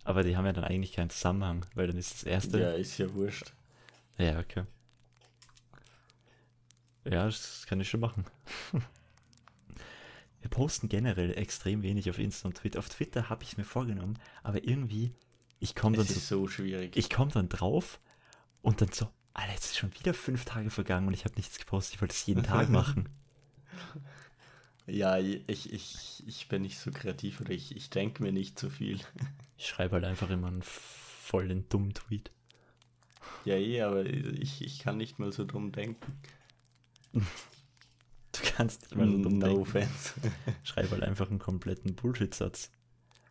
aber 0.04 0.24
die 0.24 0.36
haben 0.38 0.46
ja 0.46 0.54
dann 0.54 0.64
eigentlich 0.64 0.94
keinen 0.94 1.10
Zusammenhang, 1.10 1.66
weil 1.76 1.88
dann 1.88 1.98
ist 1.98 2.14
das 2.14 2.24
erste. 2.24 2.60
Ja, 2.60 2.72
ist 2.72 2.98
ja 2.98 3.14
wurscht. 3.14 3.54
Ja, 4.18 4.40
okay. 4.40 4.64
Ja, 7.06 7.26
das 7.26 7.66
kann 7.68 7.80
ich 7.80 7.90
schon 7.90 8.00
machen. 8.00 8.26
Wir 10.42 10.50
posten 10.50 10.90
generell 10.90 11.36
extrem 11.38 11.82
wenig 11.82 12.10
auf 12.10 12.20
Insta 12.20 12.48
und 12.48 12.58
Twitter. 12.58 12.78
Auf 12.80 12.90
Twitter 12.90 13.30
habe 13.30 13.44
ich 13.44 13.54
es 13.54 13.58
mir 13.58 13.64
vorgenommen, 13.64 14.20
aber 14.44 14.64
irgendwie 14.64 15.12
ich 15.60 15.76
komme 15.76 15.98
dann 15.98 16.06
ist 16.06 16.28
so, 16.28 16.48
schwierig. 16.48 16.96
Ich 16.96 17.10
komme 17.10 17.32
dann 17.32 17.50
drauf 17.50 18.00
und 18.62 18.82
dann 18.82 18.92
so, 18.92 19.10
Alter, 19.34 19.54
jetzt 19.54 19.66
ist 19.66 19.78
schon 19.78 19.94
wieder 19.96 20.14
fünf 20.14 20.46
Tage 20.46 20.70
vergangen 20.70 21.08
und 21.08 21.14
ich 21.14 21.26
habe 21.26 21.36
nichts 21.36 21.58
gepostet. 21.58 21.96
Ich 21.96 22.02
wollte 22.02 22.14
es 22.14 22.26
jeden 22.26 22.44
Tag 22.44 22.70
machen. 22.70 23.10
Ja, 24.88 25.18
ich, 25.18 25.74
ich, 25.74 26.24
ich 26.28 26.48
bin 26.48 26.62
nicht 26.62 26.78
so 26.80 26.92
kreativ 26.92 27.42
oder 27.42 27.52
ich, 27.52 27.76
ich 27.76 27.90
denke 27.90 28.22
mir 28.22 28.32
nicht 28.32 28.60
so 28.60 28.70
viel. 28.70 29.00
Ich 29.58 29.68
schreibe 29.68 29.94
halt 29.94 30.04
einfach 30.04 30.30
immer 30.30 30.52
ein 30.52 30.62
voll 30.62 31.48
den 31.48 31.70
dummen 31.70 31.94
Tweet. 31.94 32.30
Ja, 33.46 33.56
eh, 33.56 33.82
aber 33.84 34.06
ich, 34.06 34.62
ich 34.62 34.80
kann 34.80 34.98
nicht 34.98 35.18
mal 35.18 35.32
so 35.32 35.46
dumm 35.46 35.72
denken. 35.72 36.14
Du 38.34 38.42
kannst 38.52 38.82
nicht 38.82 38.96
mal 38.98 39.10
so 39.10 39.18
dumm 39.18 39.38
no 39.38 39.46
denken. 39.46 39.62
offense. 39.62 40.14
Schreib 40.64 40.92
halt 40.92 41.04
einfach 41.04 41.30
einen 41.30 41.40
kompletten 41.40 41.96
Bullshit-Satz. 41.96 42.70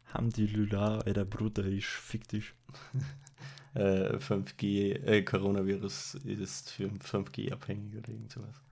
Haben 0.06 0.30
die 0.30 0.46
Lula, 0.46 1.02
ey, 1.02 1.12
der 1.12 1.26
Bruder, 1.26 1.66
ich 1.66 1.84
fick 1.86 2.26
dich. 2.28 2.54
äh, 3.74 4.16
5G, 4.16 4.94
äh, 5.04 5.22
Coronavirus 5.22 6.14
ist 6.24 6.70
für 6.70 6.88
5G 6.88 7.52
abhängig 7.52 7.94
oder 7.98 8.08
irgend 8.08 8.32
sowas. 8.32 8.62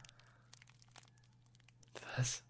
Was? 2.16 2.42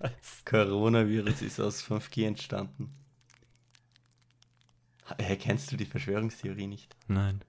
Was? 0.00 0.44
Coronavirus 0.44 1.42
ist 1.42 1.60
aus 1.60 1.82
5G 1.82 2.26
entstanden. 2.26 2.92
Hä, 5.18 5.36
kennst 5.36 5.72
du 5.72 5.76
die 5.76 5.86
Verschwörungstheorie 5.86 6.66
nicht? 6.66 6.94
Nein. 7.06 7.42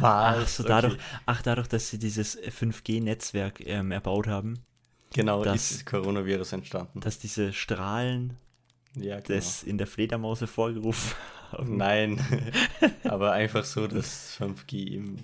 Was? 0.00 0.02
Ach, 0.02 0.48
so 0.48 0.62
dadurch, 0.62 0.96
ach, 1.26 1.42
dadurch, 1.42 1.68
dass 1.68 1.90
sie 1.90 1.98
dieses 1.98 2.38
5G-Netzwerk 2.40 3.60
ähm, 3.66 3.90
erbaut 3.92 4.26
haben, 4.26 4.62
Genau, 5.14 5.44
das- 5.44 5.70
ist 5.72 5.86
Coronavirus 5.86 6.52
entstanden. 6.54 7.00
dass 7.00 7.18
diese 7.18 7.52
Strahlen 7.52 8.38
ja, 8.94 9.20
genau. 9.20 9.36
das 9.36 9.62
in 9.62 9.76
der 9.78 9.86
Fledermaus 9.86 10.40
hervorgerufen 10.40 11.12
haben. 11.50 11.76
Nein, 11.76 12.18
aber 13.04 13.32
einfach 13.32 13.64
so, 13.64 13.86
dass 13.86 14.38
5G 14.40 14.86
im 14.94 15.18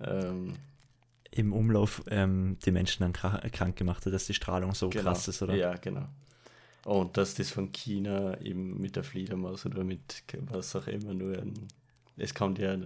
ähm, 0.00 0.56
Im 1.32 1.52
Umlauf 1.52 2.02
ähm, 2.08 2.58
die 2.64 2.72
Menschen 2.72 3.02
dann 3.02 3.12
kra- 3.12 3.48
krank 3.50 3.76
gemacht 3.76 4.04
hat, 4.06 4.12
dass 4.12 4.26
die 4.26 4.34
Strahlung 4.34 4.74
so 4.74 4.90
genau, 4.90 5.02
krass 5.02 5.28
ist, 5.28 5.42
oder? 5.42 5.54
Ja, 5.54 5.74
genau. 5.76 6.06
Und 6.84 7.16
dass 7.16 7.34
das 7.34 7.50
von 7.50 7.72
China 7.72 8.40
eben 8.40 8.80
mit 8.80 8.96
der 8.96 9.04
Fledermaus 9.04 9.66
oder 9.66 9.84
mit 9.84 10.24
was 10.46 10.74
auch 10.76 10.86
immer 10.86 11.14
nur 11.14 11.38
ein, 11.38 11.68
es 12.16 12.34
kommt 12.34 12.58
ja 12.58 12.76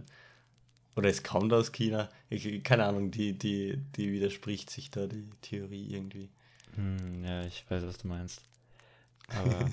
oder 0.96 1.08
es 1.08 1.22
kommt 1.22 1.52
aus 1.52 1.72
China, 1.72 2.08
ich, 2.30 2.62
keine 2.64 2.84
Ahnung, 2.86 3.10
die, 3.10 3.32
die, 3.36 3.78
die 3.96 4.12
widerspricht 4.12 4.70
sich 4.70 4.90
da 4.90 5.06
die 5.06 5.28
Theorie 5.42 5.88
irgendwie. 5.94 6.28
Hm, 6.76 7.24
ja, 7.24 7.44
ich 7.44 7.64
weiß, 7.68 7.84
was 7.86 7.98
du 7.98 8.08
meinst. 8.08 8.42
Aber 9.28 9.70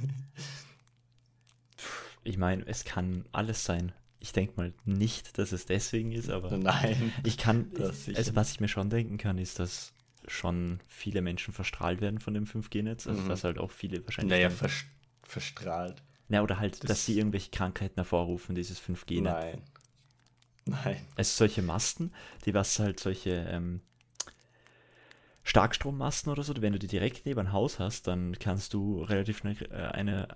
ich 2.24 2.38
meine, 2.38 2.66
es 2.68 2.84
kann 2.84 3.26
alles 3.32 3.66
sein. 3.66 3.92
Ich 4.24 4.32
denke 4.34 4.54
mal 4.56 4.74
nicht, 4.86 5.38
dass 5.38 5.52
es 5.52 5.66
deswegen 5.66 6.12
ist, 6.14 6.30
aber 6.30 6.56
Nein. 6.58 7.12
ich 7.24 7.38
kann, 7.38 7.72
sicher 7.92 8.18
also 8.18 8.36
was 8.36 8.52
ich 8.52 8.60
mir 8.62 8.68
schon 8.70 8.90
denken 8.90 9.18
kann, 9.18 9.38
ist, 9.38 9.60
dass 9.60 9.94
schon 10.28 10.80
viele 10.88 11.22
Menschen 11.22 11.54
verstrahlt 11.54 12.00
werden 12.00 12.20
von 12.20 12.34
dem 12.36 12.46
5G-Netz, 12.46 13.08
also 13.08 13.22
Mhm. 13.24 13.28
dass 13.28 13.44
halt 13.44 13.58
auch 13.58 13.72
viele 13.72 14.04
wahrscheinlich, 14.06 14.32
Naja, 14.38 14.50
vers 14.52 14.86
verstrahlt. 15.24 16.04
na, 16.30 16.42
oder 16.44 16.60
halt, 16.60 16.84
das- 16.84 16.88
dass 16.88 17.06
sie 17.06 17.18
irgendwelche 17.18 17.50
Krankheiten 17.52 17.96
hervorrufen, 17.96 18.54
dieses 18.56 18.80
5G-Netz. 18.80 19.34
Nein. 19.34 19.62
Nein. 20.66 20.98
Es 21.16 21.36
solche 21.36 21.64
Masten, 21.64 22.14
die 22.46 22.54
was 22.54 22.78
halt 22.78 23.00
solche 23.00 23.32
ähm, 23.32 23.82
Starkstrommasten 25.44 26.32
oder 26.32 26.44
so, 26.44 26.54
wenn 26.62 26.74
du 26.74 26.80
die 26.80 26.88
direkt 26.88 27.26
neben 27.26 27.40
ein 27.40 27.52
Haus 27.52 27.80
hast, 27.80 28.06
dann 28.08 28.38
kannst 28.38 28.74
du 28.76 29.02
relativ 29.02 29.40
schnell 29.40 29.56
äh, 29.72 29.76
eine 29.92 30.28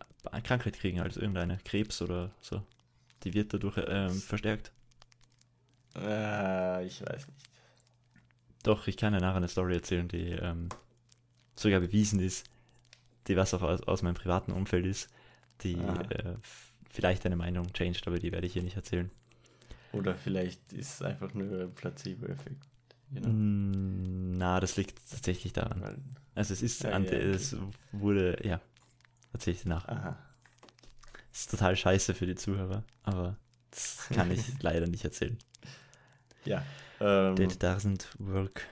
Krankheit 0.44 0.80
kriegen, 0.80 1.00
also 1.00 1.20
irgendeine 1.22 1.60
Krebs 1.64 2.02
oder 2.02 2.32
so. 2.42 2.64
Die 3.24 3.34
wird 3.34 3.54
dadurch 3.54 3.78
ähm, 3.88 4.22
verstärkt. 4.22 4.72
Äh, 5.96 6.86
ich 6.86 7.02
weiß 7.02 7.28
nicht. 7.28 7.50
Doch, 8.64 8.88
ich 8.88 8.98
kann 8.98 9.14
dir 9.14 9.20
nachher 9.22 9.38
eine 9.38 9.48
Story 9.48 9.76
erzählen, 9.76 10.08
die 10.08 10.32
ähm, 10.32 10.70
sogar 11.56 11.80
bewiesen 11.82 12.20
ist, 12.20 12.50
die 13.28 13.38
was 13.38 13.54
auch 13.54 13.62
aus, 13.64 13.82
aus 13.84 14.02
meinem 14.04 14.16
privaten 14.16 14.52
Umfeld 14.54 14.86
ist, 14.86 15.10
die 15.64 15.76
äh, 16.10 16.36
vielleicht 16.90 17.26
deine 17.26 17.38
Meinung 17.38 17.74
changed, 17.74 18.08
aber 18.08 18.20
die 18.20 18.32
werde 18.34 18.48
ich 18.48 18.54
hier 18.54 18.64
nicht 18.64 18.78
erzählen. 18.78 19.12
Oder 19.94 20.16
vielleicht 20.16 20.74
ist 20.74 20.94
es 20.96 21.02
einfach 21.02 21.34
nur 21.34 21.62
ein 21.62 21.74
Placebo-Effekt. 21.74 22.68
Mm, 23.12 24.34
Na, 24.38 24.60
das 24.60 24.78
liegt 24.78 25.00
tatsächlich 25.10 25.54
daran. 25.54 25.82
Weil, 25.82 25.98
Also 26.36 26.54
es 26.54 26.62
ist, 26.62 26.84
Ja, 26.84 26.92
ante, 26.92 27.16
ja, 27.16 27.22
okay. 27.22 27.32
es 27.36 27.56
wurde, 27.92 28.38
ja, 28.44 28.62
erzähle 29.34 29.56
ich 29.58 29.64
dir 29.64 29.70
nach. 29.70 29.88
aha. 29.88 30.25
Ist 31.36 31.52
total 31.52 31.76
scheiße 31.76 32.14
für 32.14 32.26
die 32.26 32.36
Zuhörer, 32.36 32.86
aber 33.04 33.36
das 33.70 34.08
kann 34.14 34.32
ich 34.32 34.42
leider 34.62 34.88
nicht 34.88 35.04
erzählen. 35.04 35.38
Ja. 36.46 36.64
Ähm, 37.02 37.36
That 37.36 37.62
doesn't 37.62 38.06
work. 38.20 38.66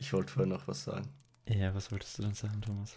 ich 0.00 0.12
wollte 0.12 0.32
vorher 0.32 0.52
noch 0.52 0.66
was 0.66 0.82
sagen. 0.82 1.08
Ja, 1.48 1.72
was 1.76 1.92
wolltest 1.92 2.18
du 2.18 2.22
denn 2.22 2.34
sagen, 2.34 2.60
Thomas? 2.60 2.96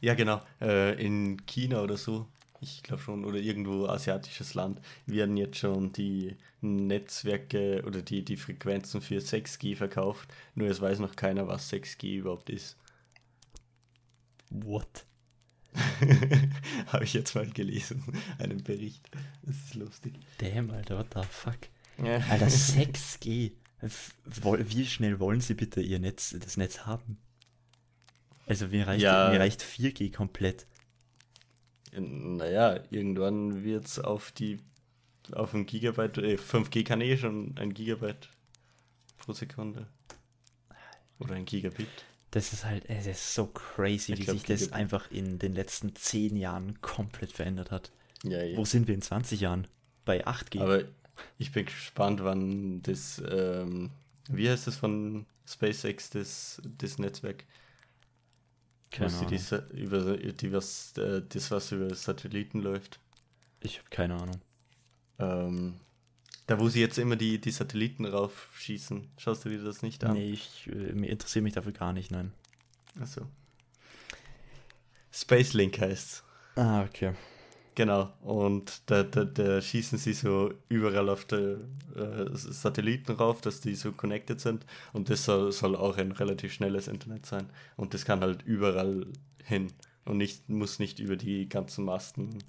Ja, 0.00 0.14
genau. 0.14 0.40
Äh, 0.60 1.04
in 1.04 1.44
China 1.46 1.82
oder 1.82 1.96
so, 1.96 2.28
ich 2.60 2.84
glaube 2.84 3.02
schon, 3.02 3.24
oder 3.24 3.38
irgendwo 3.38 3.86
asiatisches 3.86 4.54
Land, 4.54 4.80
werden 5.06 5.36
jetzt 5.36 5.58
schon 5.58 5.92
die 5.92 6.36
Netzwerke 6.60 7.82
oder 7.84 8.02
die, 8.02 8.24
die 8.24 8.36
Frequenzen 8.36 9.00
für 9.00 9.18
6G 9.18 9.74
verkauft. 9.74 10.32
Nur 10.54 10.68
es 10.68 10.80
weiß 10.80 11.00
noch 11.00 11.16
keiner, 11.16 11.48
was 11.48 11.72
6G 11.72 12.18
überhaupt 12.18 12.50
ist. 12.50 12.76
What? 14.50 15.06
Habe 16.86 17.04
ich 17.04 17.14
jetzt 17.14 17.34
mal 17.34 17.48
gelesen, 17.48 18.02
einen 18.38 18.62
Bericht. 18.62 19.08
Das 19.42 19.56
ist 19.56 19.74
lustig. 19.74 20.14
Damn, 20.38 20.70
Alter, 20.70 20.98
what 20.98 21.06
the 21.14 21.20
fuck? 21.30 21.58
Ja. 22.04 22.16
Alter, 22.28 22.46
6G. 22.48 23.52
F- 23.80 24.14
woll- 24.42 24.68
Wie 24.68 24.84
schnell 24.86 25.20
wollen 25.20 25.40
sie 25.40 25.54
bitte 25.54 25.80
ihr 25.80 25.98
Netz, 26.00 26.34
das 26.38 26.56
Netz 26.56 26.80
haben? 26.80 27.18
Also 28.46 28.66
mir 28.68 28.86
reicht, 28.86 29.02
Ja. 29.02 29.30
mir 29.30 29.38
reicht 29.40 29.62
4G 29.62 30.12
komplett. 30.12 30.66
Naja, 31.92 32.80
irgendwann 32.90 33.64
wird 33.64 33.86
es 33.86 33.98
auf 33.98 34.32
die 34.32 34.58
auf 35.32 35.54
ein 35.54 35.66
Gigabyte, 35.66 36.18
äh, 36.18 36.36
5G 36.36 36.84
kann 36.84 37.00
eh 37.00 37.16
schon 37.16 37.54
ein 37.58 37.72
Gigabyte 37.72 38.28
pro 39.18 39.32
Sekunde. 39.32 39.86
Oder 41.20 41.34
ein 41.34 41.44
Gigabit. 41.44 41.88
Das 42.30 42.52
ist 42.52 42.64
halt, 42.64 42.84
es 42.88 43.06
ist 43.06 43.34
so 43.34 43.46
crazy, 43.46 44.12
Ich 44.12 44.20
wie 44.20 44.24
glaub, 44.24 44.36
sich 44.36 44.44
das 44.44 44.72
einfach 44.72 45.10
in 45.10 45.38
den 45.38 45.54
letzten 45.54 45.94
10 45.94 46.36
Jahren 46.36 46.80
komplett 46.80 47.32
verändert 47.32 47.70
hat. 47.70 47.90
Ja, 48.22 48.42
ja. 48.42 48.56
Wo 48.56 48.64
sind 48.64 48.86
wir 48.86 48.94
in 48.94 49.02
20 49.02 49.40
Jahren? 49.40 49.66
Bei 50.04 50.26
8G? 50.26 50.60
Aber 50.60 50.84
ich 51.38 51.52
bin 51.52 51.66
gespannt, 51.66 52.22
wann 52.22 52.82
das, 52.82 53.20
ähm, 53.28 53.90
wie 54.28 54.48
heißt 54.48 54.66
das 54.66 54.76
von 54.76 55.26
SpaceX, 55.46 56.10
das, 56.10 56.62
das 56.78 56.98
Netzwerk? 56.98 57.44
keine 58.90 59.12
Ahnung. 59.12 59.28
die, 59.28 59.76
über, 59.80 60.16
die, 60.16 60.52
was, 60.52 60.96
äh, 60.98 61.22
das, 61.28 61.50
was 61.50 61.72
über 61.72 61.94
Satelliten 61.94 62.60
läuft. 62.60 62.98
Ich 63.60 63.78
habe 63.78 63.88
keine 63.90 64.14
Ahnung. 64.20 64.40
Ähm, 65.18 65.74
da, 66.50 66.58
wo 66.58 66.68
sie 66.68 66.80
jetzt 66.80 66.98
immer 66.98 67.14
die, 67.14 67.40
die 67.40 67.52
Satelliten 67.52 68.04
raufschießen. 68.04 69.06
Schaust 69.18 69.44
du 69.44 69.50
dir 69.50 69.62
das 69.62 69.82
nicht 69.82 70.02
an? 70.02 70.14
Nee, 70.14 70.32
ich 70.32 70.68
äh, 70.72 70.92
mir 70.92 71.08
interessiert 71.08 71.44
mich 71.44 71.52
dafür 71.52 71.70
gar 71.70 71.92
nicht, 71.92 72.10
nein. 72.10 72.32
Achso. 73.00 73.22
Space 75.12 75.52
Link 75.52 75.80
heißt's. 75.80 76.24
Ah, 76.56 76.82
okay. 76.82 77.14
Genau. 77.76 78.12
Und 78.22 78.82
da, 78.86 79.04
da, 79.04 79.24
da 79.24 79.60
schießen 79.60 79.96
sie 79.96 80.12
so 80.12 80.52
überall 80.68 81.08
auf 81.08 81.24
der 81.24 81.58
äh, 81.94 82.26
Satelliten 82.32 83.12
rauf, 83.12 83.40
dass 83.40 83.60
die 83.60 83.76
so 83.76 83.92
connected 83.92 84.40
sind. 84.40 84.66
Und 84.92 85.08
das 85.08 85.24
soll, 85.24 85.52
soll 85.52 85.76
auch 85.76 85.98
ein 85.98 86.10
relativ 86.10 86.52
schnelles 86.52 86.88
Internet 86.88 87.26
sein. 87.26 87.46
Und 87.76 87.94
das 87.94 88.04
kann 88.04 88.22
halt 88.22 88.42
überall 88.42 89.06
hin. 89.44 89.72
Und 90.04 90.18
nicht, 90.18 90.48
muss 90.48 90.80
nicht 90.80 90.98
über 90.98 91.14
die 91.14 91.48
ganzen 91.48 91.84
Masten 91.84 92.42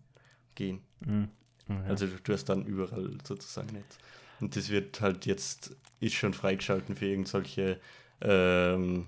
gehen. 0.55 0.81
Mhm. 1.01 1.29
Okay. 1.68 1.88
Also 1.88 2.08
du, 2.08 2.34
hast 2.34 2.46
dann 2.46 2.65
überall 2.65 3.18
sozusagen 3.24 3.74
Netz. 3.74 3.98
Und 4.39 4.56
das 4.56 4.70
wird 4.70 5.01
halt 5.01 5.25
jetzt, 5.25 5.75
ist 6.00 6.15
schon 6.15 6.34
freigeschalten 6.34 6.96
für 6.96 7.06
irgendwelche 7.06 7.80
ähm, 8.22 9.08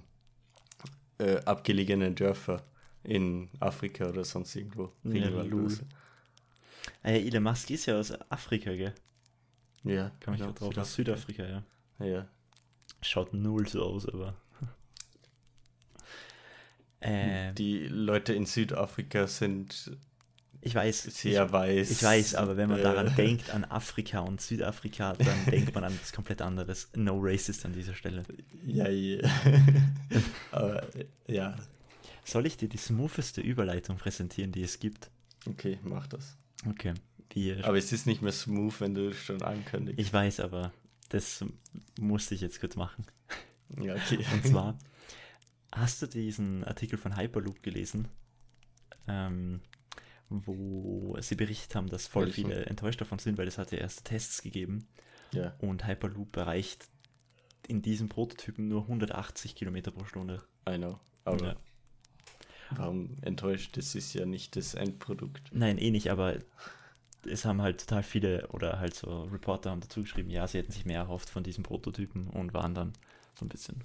äh, 1.18 1.38
abgelegenen 1.46 2.16
Dörfer 2.16 2.64
in 3.04 3.50
Afrika 3.60 4.08
oder 4.08 4.24
sonst 4.24 4.56
irgendwo. 4.56 4.92
Ja, 5.04 5.28
ah, 7.04 7.12
ja, 7.12 7.18
Elon 7.18 7.44
Musk 7.44 7.70
ist 7.72 7.86
ja 7.86 8.00
aus 8.00 8.14
Afrika, 8.30 8.74
gell? 8.74 8.94
Ja, 9.84 10.12
Komm 10.24 10.36
ich 10.36 10.40
genau, 10.40 10.54
grad 10.54 10.62
drauf. 10.62 10.78
Aus 10.78 10.94
Südafrika, 10.94 11.44
ja. 11.46 11.64
Ja. 12.00 12.28
Schaut 13.02 13.34
null 13.34 13.68
so 13.68 13.84
aus, 13.84 14.08
aber. 14.08 14.36
ähm, 17.02 17.54
Die 17.56 17.80
Leute 17.88 18.34
in 18.34 18.46
Südafrika 18.46 19.28
sind 19.28 19.98
ich 20.64 20.76
weiß. 20.76 21.04
sehr 21.04 21.46
ich, 21.46 21.52
weiß. 21.52 21.92
Ich 21.92 22.04
weiß, 22.04 22.36
aber 22.36 22.58
wenn 22.58 22.70
man 22.70 22.80
Äh, 22.80 22.84
daran 22.84 23.16
denkt, 23.16 23.50
an 23.52 23.66
Afrika 23.66 24.20
und 24.20 24.42
Südafrika, 24.42 25.14
dann 25.14 25.46
denkt 25.52 25.74
man 25.76 25.84
an 25.84 25.98
was 26.02 26.12
komplett 26.14 26.42
anderes. 26.42 26.90
No 26.96 27.20
racist 27.22 27.66
an 27.66 27.74
dieser 27.74 27.94
Stelle. 27.96 28.24
Ja, 28.66 28.88
ja. 28.90 29.28
aber 30.52 30.88
ja, 31.28 31.56
Soll 32.26 32.46
ich 32.46 32.56
dir 32.58 32.70
die 32.70 32.78
smootheste 32.78 33.42
Überleitung 33.42 33.98
präsentieren, 33.98 34.52
die 34.52 34.64
es 34.64 34.80
gibt? 34.80 35.10
okay, 35.48 35.78
mach 35.84 36.08
das. 36.08 36.38
Okay. 36.68 36.94
Wir, 37.34 37.66
Aber 37.66 37.78
es 37.78 37.92
ist 37.92 38.06
nicht 38.06 38.22
mehr 38.22 38.32
smooth, 38.32 38.80
wenn 38.80 38.94
du 38.94 39.12
schon 39.14 39.42
ankündigst. 39.42 40.00
ich 40.00 40.14
weiß, 40.14 40.40
aber 40.40 40.72
das 41.10 41.44
musste 42.00 42.36
ich 42.36 42.42
jetzt 42.42 42.60
kurz 42.60 42.76
machen. 42.76 43.06
ja, 43.82 43.96
okay. 43.96 44.20
Und 44.34 44.46
zwar 44.46 44.78
Hast 45.76 46.04
du 46.04 46.08
diesen 46.08 46.64
Artikel 46.64 47.00
von 47.00 47.18
Hyperloop 47.18 47.64
gelesen? 47.64 48.08
Ähm, 49.08 49.62
wo 50.30 51.16
sie 51.20 51.36
berichtet 51.36 51.76
haben, 51.76 51.88
dass 51.90 52.08
voll 52.08 52.26
Welchen? 52.26 52.48
viele 52.50 52.66
enttäuscht 52.66 53.00
davon 53.02 53.20
sind, 53.20 53.38
weil 53.38 53.48
es 53.48 53.58
hatte 53.58 53.76
erst 53.76 54.06
Tests 54.06 54.42
gegeben 54.42 54.88
Ja. 55.32 55.54
und 55.60 55.88
Hyperloop 55.88 56.36
erreicht 56.38 56.88
in 57.68 57.82
diesem 57.82 58.10
Prototypen 58.10 58.68
nur 58.68 58.84
180 58.84 59.56
Kilometer 59.56 59.92
pro 59.92 60.06
Stunde. 60.06 60.42
I 60.68 60.78
know. 60.78 61.00
Aber 61.26 61.46
Ja. 61.46 61.56
warum 62.72 63.16
enttäuscht? 63.22 63.78
Das 63.78 63.96
ist 63.96 64.14
ja 64.14 64.26
nicht 64.26 64.56
das 64.56 64.74
Endprodukt. 64.74 65.44
Nein, 65.54 65.78
eh 65.78 65.92
nicht, 65.92 66.10
aber 66.12 66.36
es 67.26 67.46
haben 67.46 67.62
halt 67.62 67.80
total 67.80 68.04
viele 68.04 68.48
oder 68.50 68.80
halt 68.80 68.96
so 68.96 69.24
Reporter 69.24 69.70
haben 69.72 69.80
dazu 69.80 70.02
geschrieben, 70.02 70.30
ja, 70.30 70.46
sie 70.48 70.58
hätten 70.58 70.72
sich 70.74 70.86
mehr 70.86 71.00
erhofft 71.00 71.30
von 71.30 71.44
diesem 71.44 71.64
Prototypen 71.64 72.28
und 72.28 72.54
waren 72.54 72.76
dann 72.76 72.92
so 73.40 73.46
ein 73.46 73.50
bisschen 73.50 73.84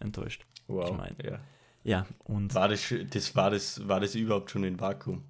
enttäuscht. 0.00 0.44
Wow. 0.66 0.90
Ich 0.90 0.96
mein, 0.96 1.16
ja. 1.22 1.40
Ja, 1.84 2.06
und 2.24 2.52
War 2.54 2.68
das, 2.68 2.92
das, 3.10 3.34
war 3.36 3.50
das, 3.50 3.86
war 3.88 4.00
das 4.00 4.14
überhaupt 4.14 4.50
schon 4.50 4.64
in 4.64 4.78
Vakuum? 4.80 5.24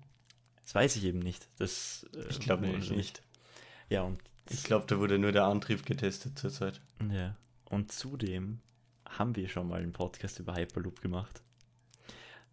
Das 0.71 0.77
weiß 0.77 0.95
ich 0.97 1.05
eben 1.05 1.19
nicht. 1.19 1.49
Das, 1.59 2.07
äh, 2.15 2.29
Ich 2.31 2.39
glaube 2.39 2.65
nämlich 2.65 2.91
nicht. 2.93 3.23
Ja, 3.89 4.03
und 4.03 4.21
Ich 4.49 4.63
glaube, 4.63 4.87
da 4.87 5.01
wurde 5.01 5.19
nur 5.19 5.33
der 5.33 5.43
Antrieb 5.47 5.85
getestet 5.85 6.39
zurzeit. 6.39 6.81
Ja. 7.13 7.35
Und 7.65 7.91
zudem 7.91 8.61
haben 9.05 9.35
wir 9.35 9.49
schon 9.49 9.67
mal 9.67 9.81
einen 9.83 9.93
Podcast 9.93 10.39
über 10.39 10.55
Hyperloop 10.55 11.01
gemacht. 11.03 11.43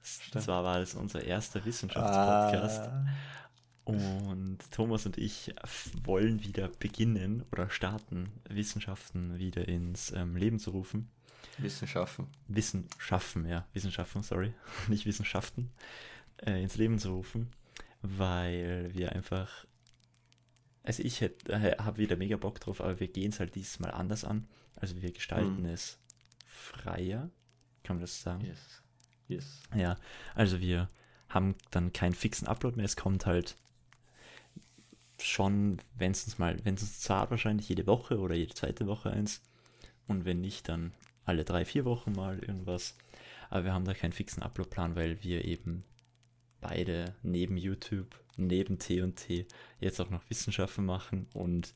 Stimmt. 0.02 0.44
Zwar 0.46 0.64
war 0.64 0.80
es 0.80 0.96
unser 0.96 1.24
erster 1.26 1.64
Wissenschaftspodcast 1.64 2.82
Ah, 2.82 3.06
und 3.86 4.58
Thomas 4.72 5.06
und 5.06 5.20
ich 5.20 5.54
wollen 6.04 6.44
wieder 6.44 6.70
beginnen 6.70 7.46
oder 7.52 7.70
starten, 7.70 8.32
Wissenschaften 8.50 9.38
wieder 9.38 9.68
ins 9.68 10.12
ähm, 10.12 10.36
Leben 10.36 10.58
zu 10.58 10.72
rufen. 10.72 11.12
Wissenschaften. 11.60 12.26
Wissen 12.48 12.88
schaffen, 12.98 13.48
ja, 13.48 13.68
Wissenschaften, 13.74 14.24
sorry, 14.24 14.54
nicht 14.88 15.06
Wissenschaften, 15.06 15.70
äh, 16.38 16.64
ins 16.64 16.78
Leben 16.78 16.98
zu 16.98 17.12
rufen, 17.12 17.52
weil 18.02 18.94
wir 18.94 19.12
einfach, 19.14 19.66
also 20.84 21.04
ich 21.04 21.22
äh, 21.22 21.32
habe 21.80 21.98
wieder 21.98 22.16
mega 22.16 22.38
Bock 22.38 22.60
drauf, 22.60 22.82
aber 22.82 23.00
wir 23.00 23.08
gehen 23.08 23.30
es 23.32 23.40
halt 23.40 23.56
dieses 23.56 23.80
Mal 23.80 23.92
anders 23.92 24.24
an. 24.24 24.48
Also 24.76 25.02
wir 25.02 25.12
gestalten 25.12 25.64
Mhm. 25.64 25.70
es 25.70 26.00
freier, 26.46 27.30
kann 27.84 27.98
man 27.98 28.02
das 28.02 28.22
sagen? 28.22 28.46
Yes. 28.46 28.84
Yes. 29.28 29.62
Ja, 29.76 29.98
also 30.36 30.60
wir 30.62 30.90
haben 31.30 31.56
dann 31.72 31.92
keinen 31.92 32.14
fixen 32.14 32.48
Upload 32.48 32.78
mehr, 32.78 32.86
es 32.86 32.96
kommt 32.96 33.26
halt 33.26 33.58
schon, 35.20 35.80
wenn 35.96 36.12
es 36.12 36.24
uns 36.26 36.38
mal, 36.38 36.64
wenn 36.64 36.76
es 36.76 36.82
uns 36.84 37.00
zahlt, 37.00 37.32
wahrscheinlich 37.32 37.68
jede 37.70 37.88
Woche 37.88 38.20
oder 38.20 38.36
jede 38.36 38.54
zweite 38.54 38.88
Woche 38.88 39.10
eins. 39.12 39.42
Und 40.08 40.26
wenn 40.26 40.42
nicht, 40.42 40.70
dann 40.70 40.94
alle 41.26 41.44
drei, 41.44 41.66
vier 41.66 41.86
Wochen 41.86 42.14
mal 42.14 42.40
irgendwas. 42.40 42.96
Aber 43.50 43.66
wir 43.66 43.74
haben 43.74 43.86
da 43.86 43.94
keinen 43.94 44.14
fixen 44.14 44.44
Uploadplan, 44.44 44.96
weil 44.96 45.22
wir 45.24 45.44
eben 45.46 45.84
beide 46.68 47.16
neben 47.24 47.58
YouTube, 47.58 48.20
neben 48.36 48.78
T&T 48.78 49.46
jetzt 49.80 50.02
auch 50.02 50.10
noch 50.10 50.30
Wissenschaften 50.30 50.86
machen 50.86 51.28
und 51.34 51.74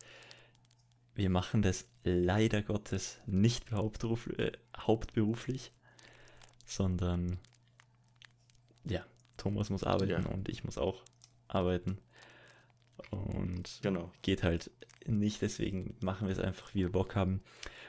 wir 1.16 1.30
machen 1.30 1.62
das 1.62 1.86
leider 2.04 2.62
Gottes 2.62 3.20
nicht 3.26 3.72
hauptberuf, 3.72 4.28
äh, 4.38 4.52
hauptberuflich, 4.78 5.72
sondern 6.66 7.38
ja, 8.86 9.06
Thomas 9.38 9.70
muss 9.70 9.84
arbeiten 9.84 10.12
Ja. 10.24 10.30
und 10.30 10.50
ich 10.50 10.64
muss 10.64 10.78
auch 10.78 11.04
arbeiten. 11.48 11.98
Und 13.10 13.80
Genau. 13.82 14.12
geht 14.22 14.44
halt 14.44 14.70
nicht, 15.06 15.42
deswegen 15.42 15.96
machen 16.02 16.28
wir 16.28 16.34
es 16.34 16.40
einfach, 16.40 16.74
wie 16.76 16.80
wir 16.82 16.92
Bock 16.92 17.16
haben. 17.16 17.42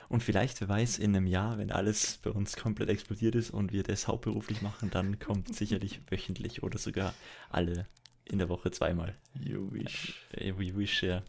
Und 0.09 0.23
vielleicht, 0.23 0.61
wer 0.61 0.69
weiß, 0.69 0.99
in 0.99 1.15
einem 1.17 1.27
Jahr, 1.27 1.59
wenn 1.59 1.71
alles 1.71 2.19
bei 2.19 2.31
uns 2.31 2.57
komplett 2.57 2.89
explodiert 2.91 3.35
ist 3.35 3.51
und 3.51 3.73
wir 3.73 3.83
das 3.83 4.09
hauptberuflich 4.09 4.61
machen, 4.63 4.91
dann 4.91 5.19
kommt 5.19 5.55
sicherlich 5.57 6.01
wöchentlich 6.11 6.63
oder 6.63 6.79
sogar 6.79 7.15
alle 7.51 7.87
in 8.25 8.39
der 8.39 8.49
Woche 8.49 8.71
zweimal. 8.71 9.15
You 9.43 9.71
wish. 9.73 10.15
Äh, 10.33 10.53
We 10.57 10.77
wish, 10.77 11.03
ja. 11.03 11.23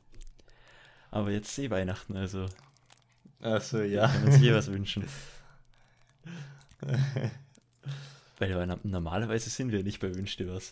Aber 1.11 1.31
jetzt 1.31 1.57
eh 1.59 1.69
Weihnachten, 1.69 2.15
also 2.17 2.45
Achso, 3.41 3.77
kann 3.79 3.91
ja. 3.91 4.07
man 4.07 4.31
sich 4.31 4.41
eh 4.43 4.53
was 4.53 4.71
wünschen. 4.71 5.05
Weil 8.39 8.77
normalerweise 8.83 9.49
sind 9.49 9.71
wir 9.71 9.83
nicht 9.83 9.99
bei 9.99 10.13
Wünsch 10.15 10.35
dir 10.37 10.47
was. 10.49 10.71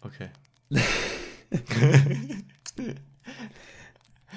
Okay. 0.00 0.30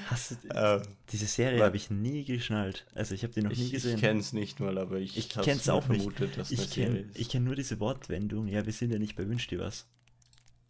Hast 0.08 0.32
du, 0.32 0.36
Ähm, 0.54 0.82
diese 1.12 1.26
Serie 1.26 1.64
habe 1.64 1.76
ich 1.76 1.90
nie 1.90 2.24
geschnallt. 2.24 2.86
Also 2.96 3.14
ich 3.14 3.24
habe 3.24 3.34
die 3.34 3.42
noch 3.42 3.52
nie 3.52 3.66
ich 3.66 3.72
gesehen. 3.72 3.96
ich 3.96 4.02
kenne 4.02 4.20
es 4.20 4.32
nicht 4.34 4.60
mal, 4.60 4.78
aber 4.78 4.98
ich, 4.98 5.18
Ich 5.18 5.30
kenn's 5.30 5.66
nur 5.68 5.76
auch 5.76 5.88
nicht. 5.88 6.02
vermutet, 6.02 6.38
dass 6.38 6.52
Ich 6.52 6.60
eine 6.60 6.68
Serie 6.68 6.88
kenne 6.96 7.00
ist. 7.10 7.20
ich 7.20 7.30
kenn 7.30 7.44
nur 7.44 7.56
diese 7.56 7.80
Wortwendung. 7.80 8.48
Ja, 8.48 8.66
wir 8.66 8.74
sind 8.74 8.92
ja 8.92 9.00
nicht 9.00 9.16
bei 9.16 9.28
Wünsch 9.28 9.48
dir 9.48 9.60
was. 9.60 9.86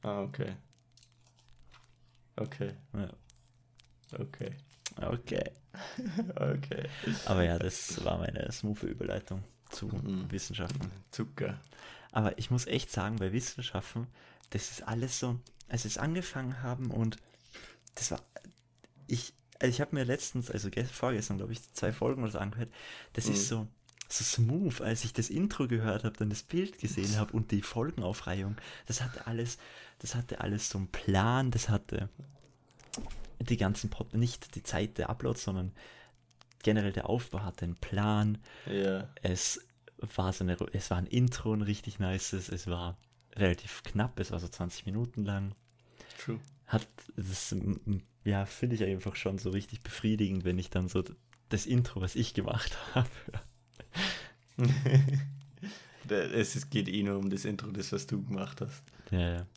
Ah, 0.01 0.21
okay. 0.23 0.53
Okay. 2.35 2.73
Ja, 2.93 3.09
Okay. 4.13 4.51
okay. 4.97 5.43
Okay. 6.35 6.83
Aber 7.27 7.43
ja, 7.43 7.57
das 7.57 8.03
war 8.03 8.17
meine 8.17 8.51
smooth 8.51 8.83
Überleitung 8.83 9.41
zu 9.69 9.87
Mhm. 9.87 10.29
Wissenschaften. 10.29 10.91
Zucker. 11.11 11.61
Aber 12.11 12.37
ich 12.37 12.51
muss 12.51 12.67
echt 12.67 12.91
sagen, 12.91 13.15
bei 13.17 13.31
Wissenschaften, 13.31 14.07
das 14.51 14.71
ist 14.71 14.87
alles 14.87 15.19
so, 15.19 15.39
als 15.67 15.83
wir 15.83 15.89
es 15.89 15.97
angefangen 15.97 16.61
haben 16.61 16.91
und 16.91 17.17
das 17.95 18.11
war, 18.11 18.21
ich, 19.07 19.33
also 19.59 19.69
ich 19.69 19.81
habe 19.81 19.95
mir 19.95 20.03
letztens, 20.05 20.49
also 20.51 20.69
gest- 20.69 20.91
vorgestern, 20.91 21.37
glaube 21.37 21.53
ich, 21.53 21.61
zwei 21.73 21.91
Folgen 21.91 22.23
oder 22.23 22.31
so 22.31 22.39
angehört, 22.39 22.71
das 23.13 23.25
Mhm. 23.25 23.31
ist 23.33 23.47
so, 23.47 23.67
so 24.09 24.23
smooth, 24.23 24.81
als 24.81 25.03
ich 25.05 25.13
das 25.13 25.29
Intro 25.29 25.67
gehört 25.67 26.03
habe, 26.03 26.17
dann 26.17 26.29
das 26.29 26.43
Bild 26.43 26.77
gesehen 26.79 27.17
habe 27.17 27.33
und 27.33 27.51
die 27.51 27.61
Folgenaufreihung, 27.61 28.55
das 28.85 29.01
hatte 29.01 29.27
alles, 29.27 29.57
das 29.99 30.15
hatte 30.15 30.41
alles 30.41 30.69
so 30.69 30.77
einen 30.77 30.87
Plan, 30.89 31.51
das 31.51 31.69
hatte 31.69 32.09
die 33.39 33.57
ganzen, 33.57 33.89
Pod 33.89 34.13
nicht 34.13 34.55
die 34.55 34.63
Zeit 34.63 34.97
der 34.97 35.09
Uploads, 35.09 35.43
sondern 35.43 35.71
generell 36.63 36.91
der 36.93 37.09
Aufbau 37.09 37.41
hatte 37.41 37.65
einen 37.65 37.75
Plan, 37.75 38.37
Ja. 38.65 39.09
es 39.23 39.61
war 39.99 40.31
so 40.33 40.43
eine, 40.43 40.57
es 40.73 40.89
war 40.91 40.97
ein 40.97 41.07
Intro, 41.07 41.53
ein 41.53 41.61
richtig 41.61 41.99
nices, 41.99 42.49
es 42.49 42.67
war 42.67 42.97
relativ 43.35 43.83
knapp, 43.83 44.19
es 44.19 44.31
war 44.31 44.39
so 44.39 44.47
20 44.47 44.85
Minuten 44.85 45.23
lang. 45.25 45.55
True. 46.23 46.39
Hat 46.67 46.87
das, 47.15 47.55
ja, 48.23 48.45
finde 48.45 48.75
ich 48.75 48.83
einfach 48.83 49.15
schon 49.15 49.37
so 49.39 49.49
richtig 49.49 49.81
befriedigend, 49.81 50.43
wenn 50.45 50.57
ich 50.59 50.69
dann 50.69 50.87
so 50.87 51.03
das 51.49 51.65
Intro, 51.65 52.01
was 52.01 52.15
ich 52.15 52.33
gemacht 52.33 52.77
habe. 52.95 53.09
Es 56.07 56.55
ist- 56.55 56.69
geht 56.71 56.87
eh 56.89 57.03
nur 57.03 57.17
um 57.17 57.29
das 57.29 57.45
Intro, 57.45 57.71
das 57.71 57.91
was 57.91 58.07
du 58.07 58.23
gemacht 58.23 58.61
hast. 58.61 58.83
Ja, 59.11 59.19
ja, 59.19 59.47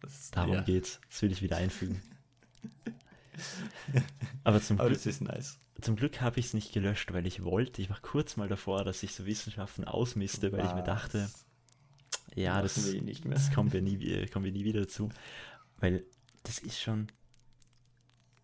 Das, 0.00 0.30
darum 0.30 0.54
ja. 0.54 0.60
geht's. 0.62 1.00
Das 1.08 1.22
will 1.22 1.32
ich 1.32 1.42
wieder 1.42 1.56
einfügen. 1.56 2.00
Aber 4.44 4.60
zum 4.60 4.78
Aber 4.80 4.90
Glück, 4.90 5.04
ist 5.06 5.20
nice. 5.22 5.58
zum 5.80 5.96
Glück 5.96 6.20
habe 6.20 6.38
ich 6.40 6.46
es 6.46 6.54
nicht 6.54 6.72
gelöscht, 6.72 7.12
weil 7.12 7.26
ich 7.26 7.42
wollte, 7.42 7.80
ich 7.82 7.90
war 7.90 7.98
kurz 8.00 8.36
mal 8.36 8.48
davor, 8.48 8.84
dass 8.84 9.02
ich 9.02 9.14
so 9.14 9.24
Wissenschaften 9.26 9.84
ausmiste, 9.84 10.52
weil 10.52 10.64
ich 10.66 10.74
mir 10.74 10.82
dachte, 10.84 11.24
Was? 11.24 11.46
Ja, 12.34 12.62
das, 12.62 12.92
eh 12.92 13.00
nicht 13.00 13.24
mehr. 13.24 13.34
Das 13.34 13.52
kommen 13.52 13.72
wir 13.72 13.82
nie, 13.82 14.26
kommen 14.26 14.44
wir 14.44 14.52
nie 14.52 14.64
wieder 14.64 14.80
dazu. 14.80 15.10
Weil 15.78 16.04
das 16.42 16.58
ist 16.58 16.80
schon 16.80 17.08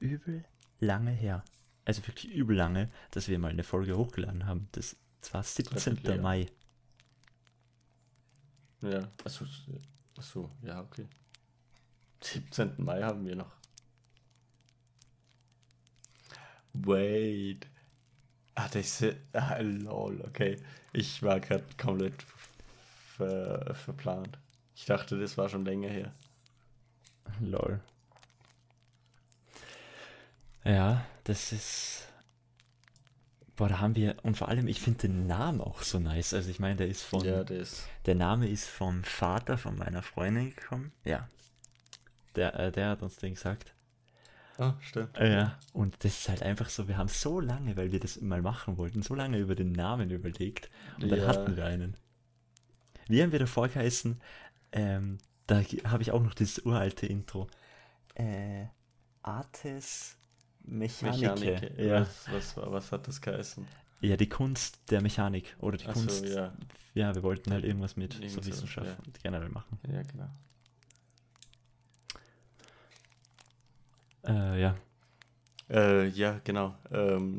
übel 0.01 0.45
lange 0.81 1.11
her. 1.11 1.45
Also 1.85 2.07
wirklich 2.07 2.33
übel 2.33 2.57
lange, 2.57 2.91
dass 3.11 3.29
wir 3.29 3.39
mal 3.39 3.51
eine 3.51 3.65
Folge 3.65 3.97
hochgeladen 3.97 4.47
haben. 4.47 4.69
Das, 4.73 4.97
das 5.21 5.35
war 5.35 5.43
17. 5.43 5.75
Dreiviertel 5.75 6.11
Jahr. 6.11 6.23
Mai. 6.23 6.47
Ja, 8.83 9.11
achso, 9.25 9.45
achso, 10.17 10.51
ja, 10.63 10.81
okay. 10.83 11.07
17. 12.21 12.75
Mai 12.79 13.03
haben 13.03 13.25
wir 13.27 13.37
noch. 13.37 13.57
Wait. 16.75 17.67
Ah, 18.55 18.69
das 18.69 19.01
ist. 19.01 19.17
Ah, 19.33 19.59
lol, 19.61 20.21
okay. 20.23 20.61
Ich 20.93 21.23
war 21.23 21.41
gerade 21.41 21.65
komplett 21.77 22.23
ver, 23.19 23.75
verplant. 23.75 24.39
Ich 24.75 24.87
dachte, 24.87 25.19
das 25.19 25.37
war 25.37 25.49
schon 25.49 25.65
länger 25.65 25.89
her. 25.89 26.13
Lol. 27.41 27.81
Ja, 30.65 31.05
das 31.25 31.53
ist. 31.53 32.09
Boah, 33.57 33.69
da 33.69 33.81
haben 33.81 33.97
wir. 33.97 34.17
Und 34.23 34.37
vor 34.37 34.49
allem, 34.49 34.69
ich 34.69 34.81
finde 34.81 35.09
den 35.09 35.27
Namen 35.27 35.61
auch 35.61 35.83
so 35.83 35.99
nice. 35.99 36.33
Also 36.35 36.49
ich 36.51 36.61
meine, 36.61 36.77
der 36.77 36.89
ist 36.89 37.03
von. 37.03 37.25
Ja, 37.25 37.45
das. 37.45 37.87
Der 38.07 38.15
Name 38.15 38.49
ist 38.49 38.69
vom 38.69 39.03
Vater 39.05 39.59
von 39.59 39.77
meiner 39.77 40.03
Freundin 40.03 40.55
gekommen. 40.55 40.93
Ja. 41.05 41.29
Der, 42.37 42.55
äh, 42.59 42.73
der 42.73 42.91
hat 42.91 43.03
uns 43.03 43.17
den 43.17 43.35
gesagt. 43.35 43.75
Ah, 44.59 44.75
stimmt. 44.81 45.17
Ja, 45.19 45.57
und 45.73 45.95
das 46.05 46.19
ist 46.19 46.29
halt 46.29 46.43
einfach 46.43 46.69
so, 46.69 46.89
wir 46.89 46.97
haben 46.97 47.09
so 47.09 47.39
lange, 47.39 47.77
weil 47.77 47.93
wir 47.93 48.01
das 48.01 48.21
mal 48.21 48.43
machen 48.43 48.77
wollten, 48.77 49.03
so 49.03 49.15
lange 49.15 49.39
über 49.39 49.55
den 49.55 49.71
Namen 49.71 50.11
überlegt 50.11 50.69
und 51.01 51.11
dann 51.13 51.21
Ja. 51.21 51.29
hatten 51.29 51.57
wir 51.57 51.65
einen. 51.65 51.97
Wie 53.09 53.23
haben 53.23 53.33
wir 53.33 53.39
davor 53.39 53.69
geheißen? 53.69 54.21
Ähm, 54.73 55.19
da 55.47 55.63
habe 55.85 56.03
ich 56.03 56.13
auch 56.13 56.23
noch 56.23 56.35
dieses 56.35 56.65
uralte 56.65 57.07
Intro. 57.07 57.49
Äh, 58.15 58.67
Artes 59.23 60.17
Mechanike. 60.65 61.41
Mechanike. 61.41 61.83
Ja, 61.83 62.01
Was, 62.03 62.27
was, 62.31 62.57
was 62.57 62.93
hat 62.93 63.09
das 63.09 63.21
geheißen? 63.21 63.67
Ja, 64.01 64.17
die 64.17 64.29
Kunst 64.29 64.79
der 64.91 65.01
Mechanik 65.01 65.57
oder 65.61 65.77
die 65.77 65.87
Ach 65.87 65.95
Kunst. 65.95 66.27
so, 66.27 66.27
ja. 66.27 66.53
ja, 66.95 67.15
wir 67.15 67.23
wollten 67.23 67.53
halt 67.53 67.65
irgendwas 67.65 67.97
mit 67.97 68.15
Irgend 68.15 68.31
so 68.31 68.43
so, 68.43 68.47
Wissenschaft 68.47 68.87
ja. 68.87 69.13
generell 69.23 69.49
machen. 69.49 69.79
Ja, 69.91 70.03
genau. 70.03 70.29
Äh, 74.25 74.61
ja. 74.61 74.77
Äh, 75.71 76.09
ja, 76.09 76.41
genau. 76.45 76.77
Ähm, 76.91 77.39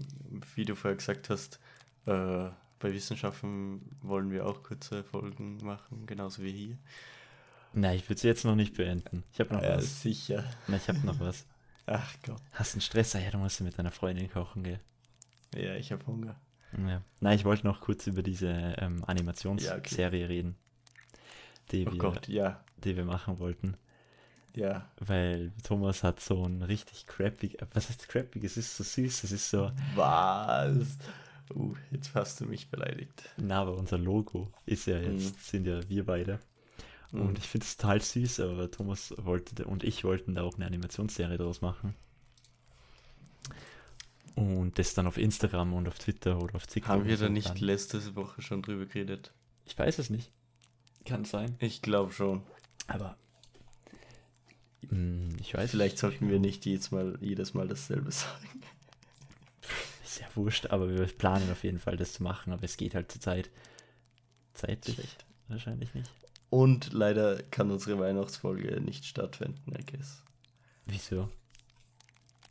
wie 0.56 0.66
du 0.66 0.76
vorher 0.76 0.98
gesagt 0.98 1.30
hast, 1.30 1.60
äh, 2.06 2.50
bei 2.80 2.94
Wissenschaften 2.94 3.82
wollen 4.02 4.32
wir 4.32 4.46
auch 4.46 4.64
kurze 4.64 5.04
Folgen 5.04 5.58
machen, 5.58 6.06
genauso 6.06 6.44
wie 6.44 6.52
hier. 6.52 6.78
Nein, 7.74 7.98
ich 7.98 8.04
würde 8.06 8.16
es 8.16 8.24
jetzt 8.24 8.46
noch 8.46 8.56
nicht 8.56 8.76
beenden. 8.76 9.24
Ich 9.32 9.40
habe 9.40 9.54
noch 9.54 9.62
Ja, 9.62 9.78
was. 9.78 10.02
sicher. 10.02 10.44
Na, 10.68 10.78
ich 10.78 10.88
habe 10.88 11.00
noch 11.06 11.20
was. 11.20 11.46
Ach 11.86 12.14
Gott. 12.26 12.42
Hast 12.54 12.74
einen 12.74 12.82
Stress? 12.82 13.14
Ja, 13.14 13.30
du 13.32 13.38
musst 13.38 13.62
mit 13.62 13.78
deiner 13.78 13.92
Freundin 13.92 14.30
kochen, 14.30 14.64
gell? 14.64 14.80
Ja, 15.56 15.76
ich 15.76 15.92
habe 15.92 16.06
Hunger. 16.08 16.36
Ja. 16.78 17.02
Nein, 17.20 17.36
ich 17.36 17.46
wollte 17.46 17.66
noch 17.66 17.82
kurz 17.82 18.06
über 18.08 18.22
diese 18.22 18.48
ähm, 18.78 19.00
Ja, 19.00 19.06
Animationsserie 19.08 19.78
okay. 20.06 20.26
reden, 20.26 20.56
die, 21.72 21.88
Oh 21.88 21.92
wir, 21.92 21.98
Gott, 21.98 22.28
ja. 22.28 22.64
die 22.78 22.96
wir 22.96 23.06
machen 23.06 23.40
wollten. 23.40 23.76
Ja. 24.56 24.88
Weil 25.00 25.52
Thomas 25.64 26.04
hat 26.04 26.20
so 26.20 26.44
ein 26.46 26.62
richtig 26.64 27.06
crappig, 27.08 27.58
was 27.74 27.90
heißt 27.90 28.08
crappig? 28.08 28.44
Es 28.44 28.58
ist 28.58 28.76
so 28.78 28.84
süß, 28.84 29.24
es 29.24 29.32
ist 29.32 29.50
so, 29.50 29.72
Was? 29.96 30.98
Uh, 31.54 31.74
jetzt 31.92 32.14
hast 32.14 32.40
du 32.42 32.46
mich 32.46 32.70
beleidigt. 32.70 33.30
na, 33.38 33.62
aber 33.62 33.76
unser 33.76 33.98
Logo 33.98 34.52
ist 34.66 34.86
ja 34.86 35.00
jetzt, 35.00 35.36
Mhm. 35.36 35.40
sind 35.42 35.66
ja 35.68 35.90
wir 35.90 36.06
beide. 36.06 36.40
Mhm. 37.12 37.22
Und 37.22 37.38
ich 37.40 37.46
finde 37.48 37.66
es 37.66 37.76
total 37.78 38.02
süß, 38.02 38.40
aber 38.42 38.70
Thomas 38.70 39.14
wollte 39.18 39.66
und 39.66 39.84
ich 39.84 40.04
wollten 40.04 40.36
da 40.36 40.44
auch 40.44 40.56
eine 40.56 40.68
Animationsserie 40.68 41.38
draus 41.38 41.62
machen. 41.62 41.96
Und 44.36 44.78
das 44.80 44.94
dann 44.94 45.08
auf 45.08 45.18
Instagram 45.18 45.74
und 45.74 45.88
auf 45.88 46.00
Twitter 46.00 46.42
oder 46.42 46.56
auf 46.56 46.68
TikTok. 46.68 46.90
Haben 46.90 47.06
wir 47.08 47.18
da 47.18 47.30
nicht 47.30 47.50
dann- 47.50 47.58
letzte 47.58 48.16
Woche 48.16 48.42
schon 48.42 48.62
drüber 48.62 48.86
geredet? 48.86 49.34
Ich 49.66 49.78
weiß 49.78 50.00
es 50.00 50.10
nicht. 50.10 50.32
Kann 51.06 51.26
sein. 51.26 51.56
Ich 51.60 51.82
glaube 51.82 52.12
schon. 52.14 52.44
Aber. 52.88 53.18
Hm, 54.88 55.36
ich 55.40 55.54
weiß 55.54 55.72
Vielleicht 55.72 55.98
sollten 55.98 56.30
wir 56.30 56.40
nicht 56.40 56.66
jedes 56.66 56.92
Mal, 56.92 57.18
jedes 57.22 57.54
Mal 57.54 57.68
dasselbe 57.68 58.12
sagen. 58.12 58.62
Ist 60.10 60.22
ja 60.22 60.28
wurscht, 60.34 60.66
aber 60.68 60.90
wir 60.90 61.06
planen 61.06 61.52
auf 61.52 61.64
jeden 61.64 61.78
Fall 61.78 61.96
das 61.96 62.14
zu 62.14 62.24
machen, 62.24 62.52
aber 62.52 62.64
es 62.64 62.78
geht 62.78 62.96
halt 62.96 63.12
zur 63.12 63.22
Zeit. 63.22 63.52
Zeitlich 64.56 64.96
Schlecht. 64.96 65.26
wahrscheinlich 65.50 65.94
nicht. 65.94 66.10
Und 66.50 66.94
leider 66.94 67.44
kann 67.44 67.70
unsere 67.70 68.00
Weihnachtsfolge 68.00 68.82
nicht 68.82 69.06
stattfinden, 69.06 69.72
I 69.80 69.86
guess. 69.86 70.24
Wieso? 70.88 71.30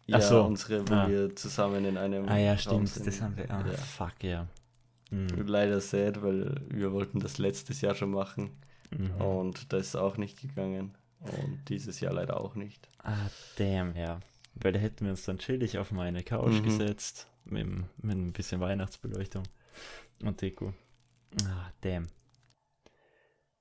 Ja, 0.06 0.18
Ach 0.18 0.22
so. 0.22 0.44
unsere, 0.44 0.88
wo 0.88 0.94
Ah. 0.94 1.08
wir 1.08 1.34
zusammen 1.34 1.84
in 1.84 1.96
einem 1.98 2.28
Ah 2.28 2.38
ja, 2.38 2.52
Raum 2.52 2.58
stimmt, 2.58 2.88
sind. 2.90 3.06
das 3.08 3.20
haben 3.20 3.36
wir. 3.36 3.50
Ah, 3.50 3.64
Ja. 3.66 3.76
fuck, 3.76 4.22
ja. 4.22 4.46
Hm. 5.10 5.26
Leider 5.48 5.80
sad, 5.80 6.22
weil 6.22 6.60
wir 6.70 6.92
wollten 6.92 7.18
das 7.18 7.38
letztes 7.38 7.80
Jahr 7.80 7.94
schon 7.96 8.10
machen 8.12 8.50
Mhm. 8.90 9.10
und 9.20 9.72
das 9.72 9.88
ist 9.88 9.96
auch 9.96 10.16
nicht 10.16 10.40
gegangen. 10.40 10.94
Und 11.20 11.68
dieses 11.68 11.98
Jahr 11.98 12.12
leider 12.12 12.40
auch 12.40 12.54
nicht. 12.54 12.88
Ah, 13.02 13.16
damn, 13.56 13.96
ja. 13.96 14.20
Weil 14.60 14.72
da 14.72 14.78
hätten 14.78 15.04
wir 15.04 15.10
uns 15.12 15.24
dann 15.24 15.38
chillig 15.38 15.78
auf 15.78 15.90
meine 15.92 16.22
Couch 16.24 16.52
Mhm. 16.60 16.62
gesetzt, 16.64 17.28
mit, 17.44 17.66
mit 18.02 18.16
ein 18.16 18.32
bisschen 18.32 18.60
Weihnachtsbeleuchtung 18.60 19.44
und 20.22 20.40
Deko. 20.40 20.74
Ah, 21.44 21.70
damn. 21.82 22.08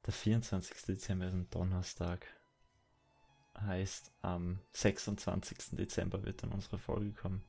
Der 0.05 0.13
24. 0.13 0.83
Dezember 0.87 1.27
ist 1.27 1.33
ein 1.33 1.49
Donnerstag. 1.49 2.25
Heißt, 3.59 4.11
am 4.21 4.59
26. 4.73 5.57
Dezember 5.77 6.23
wird 6.23 6.43
dann 6.43 6.51
unsere 6.51 6.77
Folge 6.77 7.11
kommen. 7.11 7.43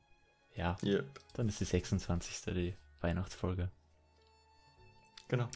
Ja, 0.55 0.75
Yep, 0.83 1.05
dann 1.33 1.47
ist 1.47 1.59
die 1.61 1.65
26. 1.65 2.53
die 2.53 2.75
Weihnachtsfolge. 3.01 3.69
genau. 5.27 5.47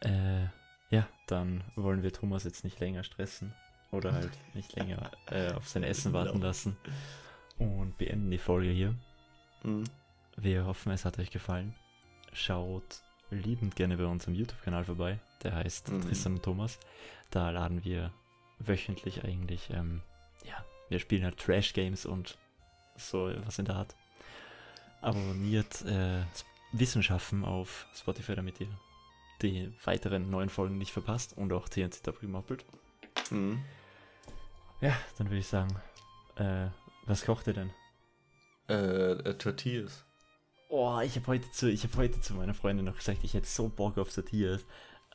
Äh, 0.00 0.44
ja, 0.90 1.08
dann 1.26 1.64
wollen 1.76 2.02
wir 2.02 2.12
Thomas 2.12 2.44
jetzt 2.44 2.62
nicht 2.64 2.78
länger 2.80 3.04
stressen 3.04 3.54
oder 3.90 4.12
halt 4.12 4.30
nicht 4.54 4.74
länger 4.76 5.10
äh, 5.30 5.52
auf 5.52 5.68
sein 5.68 5.82
Essen 5.82 6.12
warten 6.12 6.40
lassen 6.40 6.76
und 7.58 7.96
beenden 7.98 8.30
die 8.30 8.38
Folge 8.38 8.70
hier. 8.70 8.94
Mhm. 9.62 9.84
Wir 10.36 10.66
hoffen, 10.66 10.92
es 10.92 11.04
hat 11.04 11.18
euch 11.18 11.30
gefallen. 11.30 11.74
Schaut 12.32 13.00
liebend 13.30 13.76
gerne 13.76 13.96
bei 13.96 14.04
unserem 14.06 14.34
YouTube-Kanal 14.34 14.84
vorbei. 14.84 15.18
Der 15.42 15.54
heißt 15.54 15.90
Mhm. 15.90 16.02
Tristan 16.02 16.34
und 16.34 16.42
Thomas. 16.42 16.78
Da 17.30 17.50
laden 17.50 17.84
wir 17.84 18.12
wöchentlich 18.58 19.24
eigentlich, 19.24 19.70
ähm, 19.70 20.02
ja, 20.44 20.64
wir 20.88 20.98
spielen 20.98 21.24
halt 21.24 21.38
Trash-Games 21.38 22.06
und 22.06 22.36
so 22.96 23.30
was 23.44 23.58
in 23.58 23.64
der 23.66 23.76
Art. 23.76 23.94
Abonniert 25.00 25.84
äh, 25.84 26.22
Wissenschaften 26.72 27.44
auf 27.44 27.86
Spotify, 27.94 28.34
damit 28.34 28.60
ihr 28.60 28.68
die 29.42 29.72
weiteren 29.84 30.30
neuen 30.30 30.48
Folgen 30.48 30.78
nicht 30.78 30.90
verpasst 30.92 31.36
und 31.36 31.52
auch 31.52 31.68
TNT 31.68 32.04
Double 32.06 32.20
gemoppelt. 32.20 32.64
Mhm. 33.30 33.62
Ja, 34.80 34.96
dann 35.16 35.28
würde 35.28 35.38
ich 35.38 35.46
sagen, 35.48 35.74
äh, 36.36 36.68
was 37.06 37.24
kocht 37.24 37.46
ihr 37.48 37.54
denn? 37.54 37.70
Äh, 38.68 39.12
äh, 39.12 39.34
Tortillas. 39.34 40.04
Oh, 40.68 41.00
ich 41.00 41.16
habe 41.16 41.26
heute 41.28 41.50
zu, 41.50 41.70
ich 41.70 41.82
habe 41.84 41.96
heute 41.96 42.20
zu 42.20 42.34
meiner 42.34 42.54
Freundin 42.54 42.84
noch 42.84 42.96
gesagt, 42.96 43.20
ich 43.24 43.34
hätte 43.34 43.46
so 43.46 43.68
Bock 43.68 43.98
auf 43.98 44.12
Tortillas. 44.12 44.64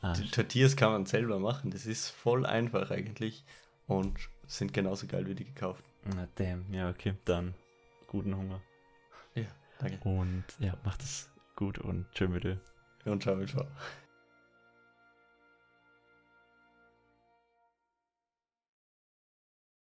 Ah, 0.02 0.12
Die 0.14 0.28
Tortillas 0.30 0.76
kann 0.76 0.90
man 0.92 1.06
selber 1.06 1.38
machen. 1.38 1.70
Das 1.70 1.86
ist 1.86 2.08
voll 2.10 2.44
einfach 2.44 2.90
eigentlich 2.90 3.44
und 3.86 4.18
sind 4.46 4.74
genauso 4.74 5.06
geil 5.06 5.26
wie 5.26 5.34
die 5.34 5.44
gekauft. 5.44 5.84
na 6.04 6.28
damn, 6.34 6.70
ja 6.74 6.90
okay, 6.90 7.14
dann 7.24 7.54
guten 8.08 8.36
Hunger 8.36 8.60
Ja, 9.34 9.46
danke. 9.78 10.06
und 10.06 10.44
ja, 10.58 10.76
macht 10.84 11.02
es 11.02 11.30
gut 11.56 11.78
und 11.78 12.06
tschö 12.12 12.28
mit 12.28 12.44
dir. 12.44 12.60
Und 13.06 13.22
ciao, 13.22 13.42
ciao. 13.46 13.66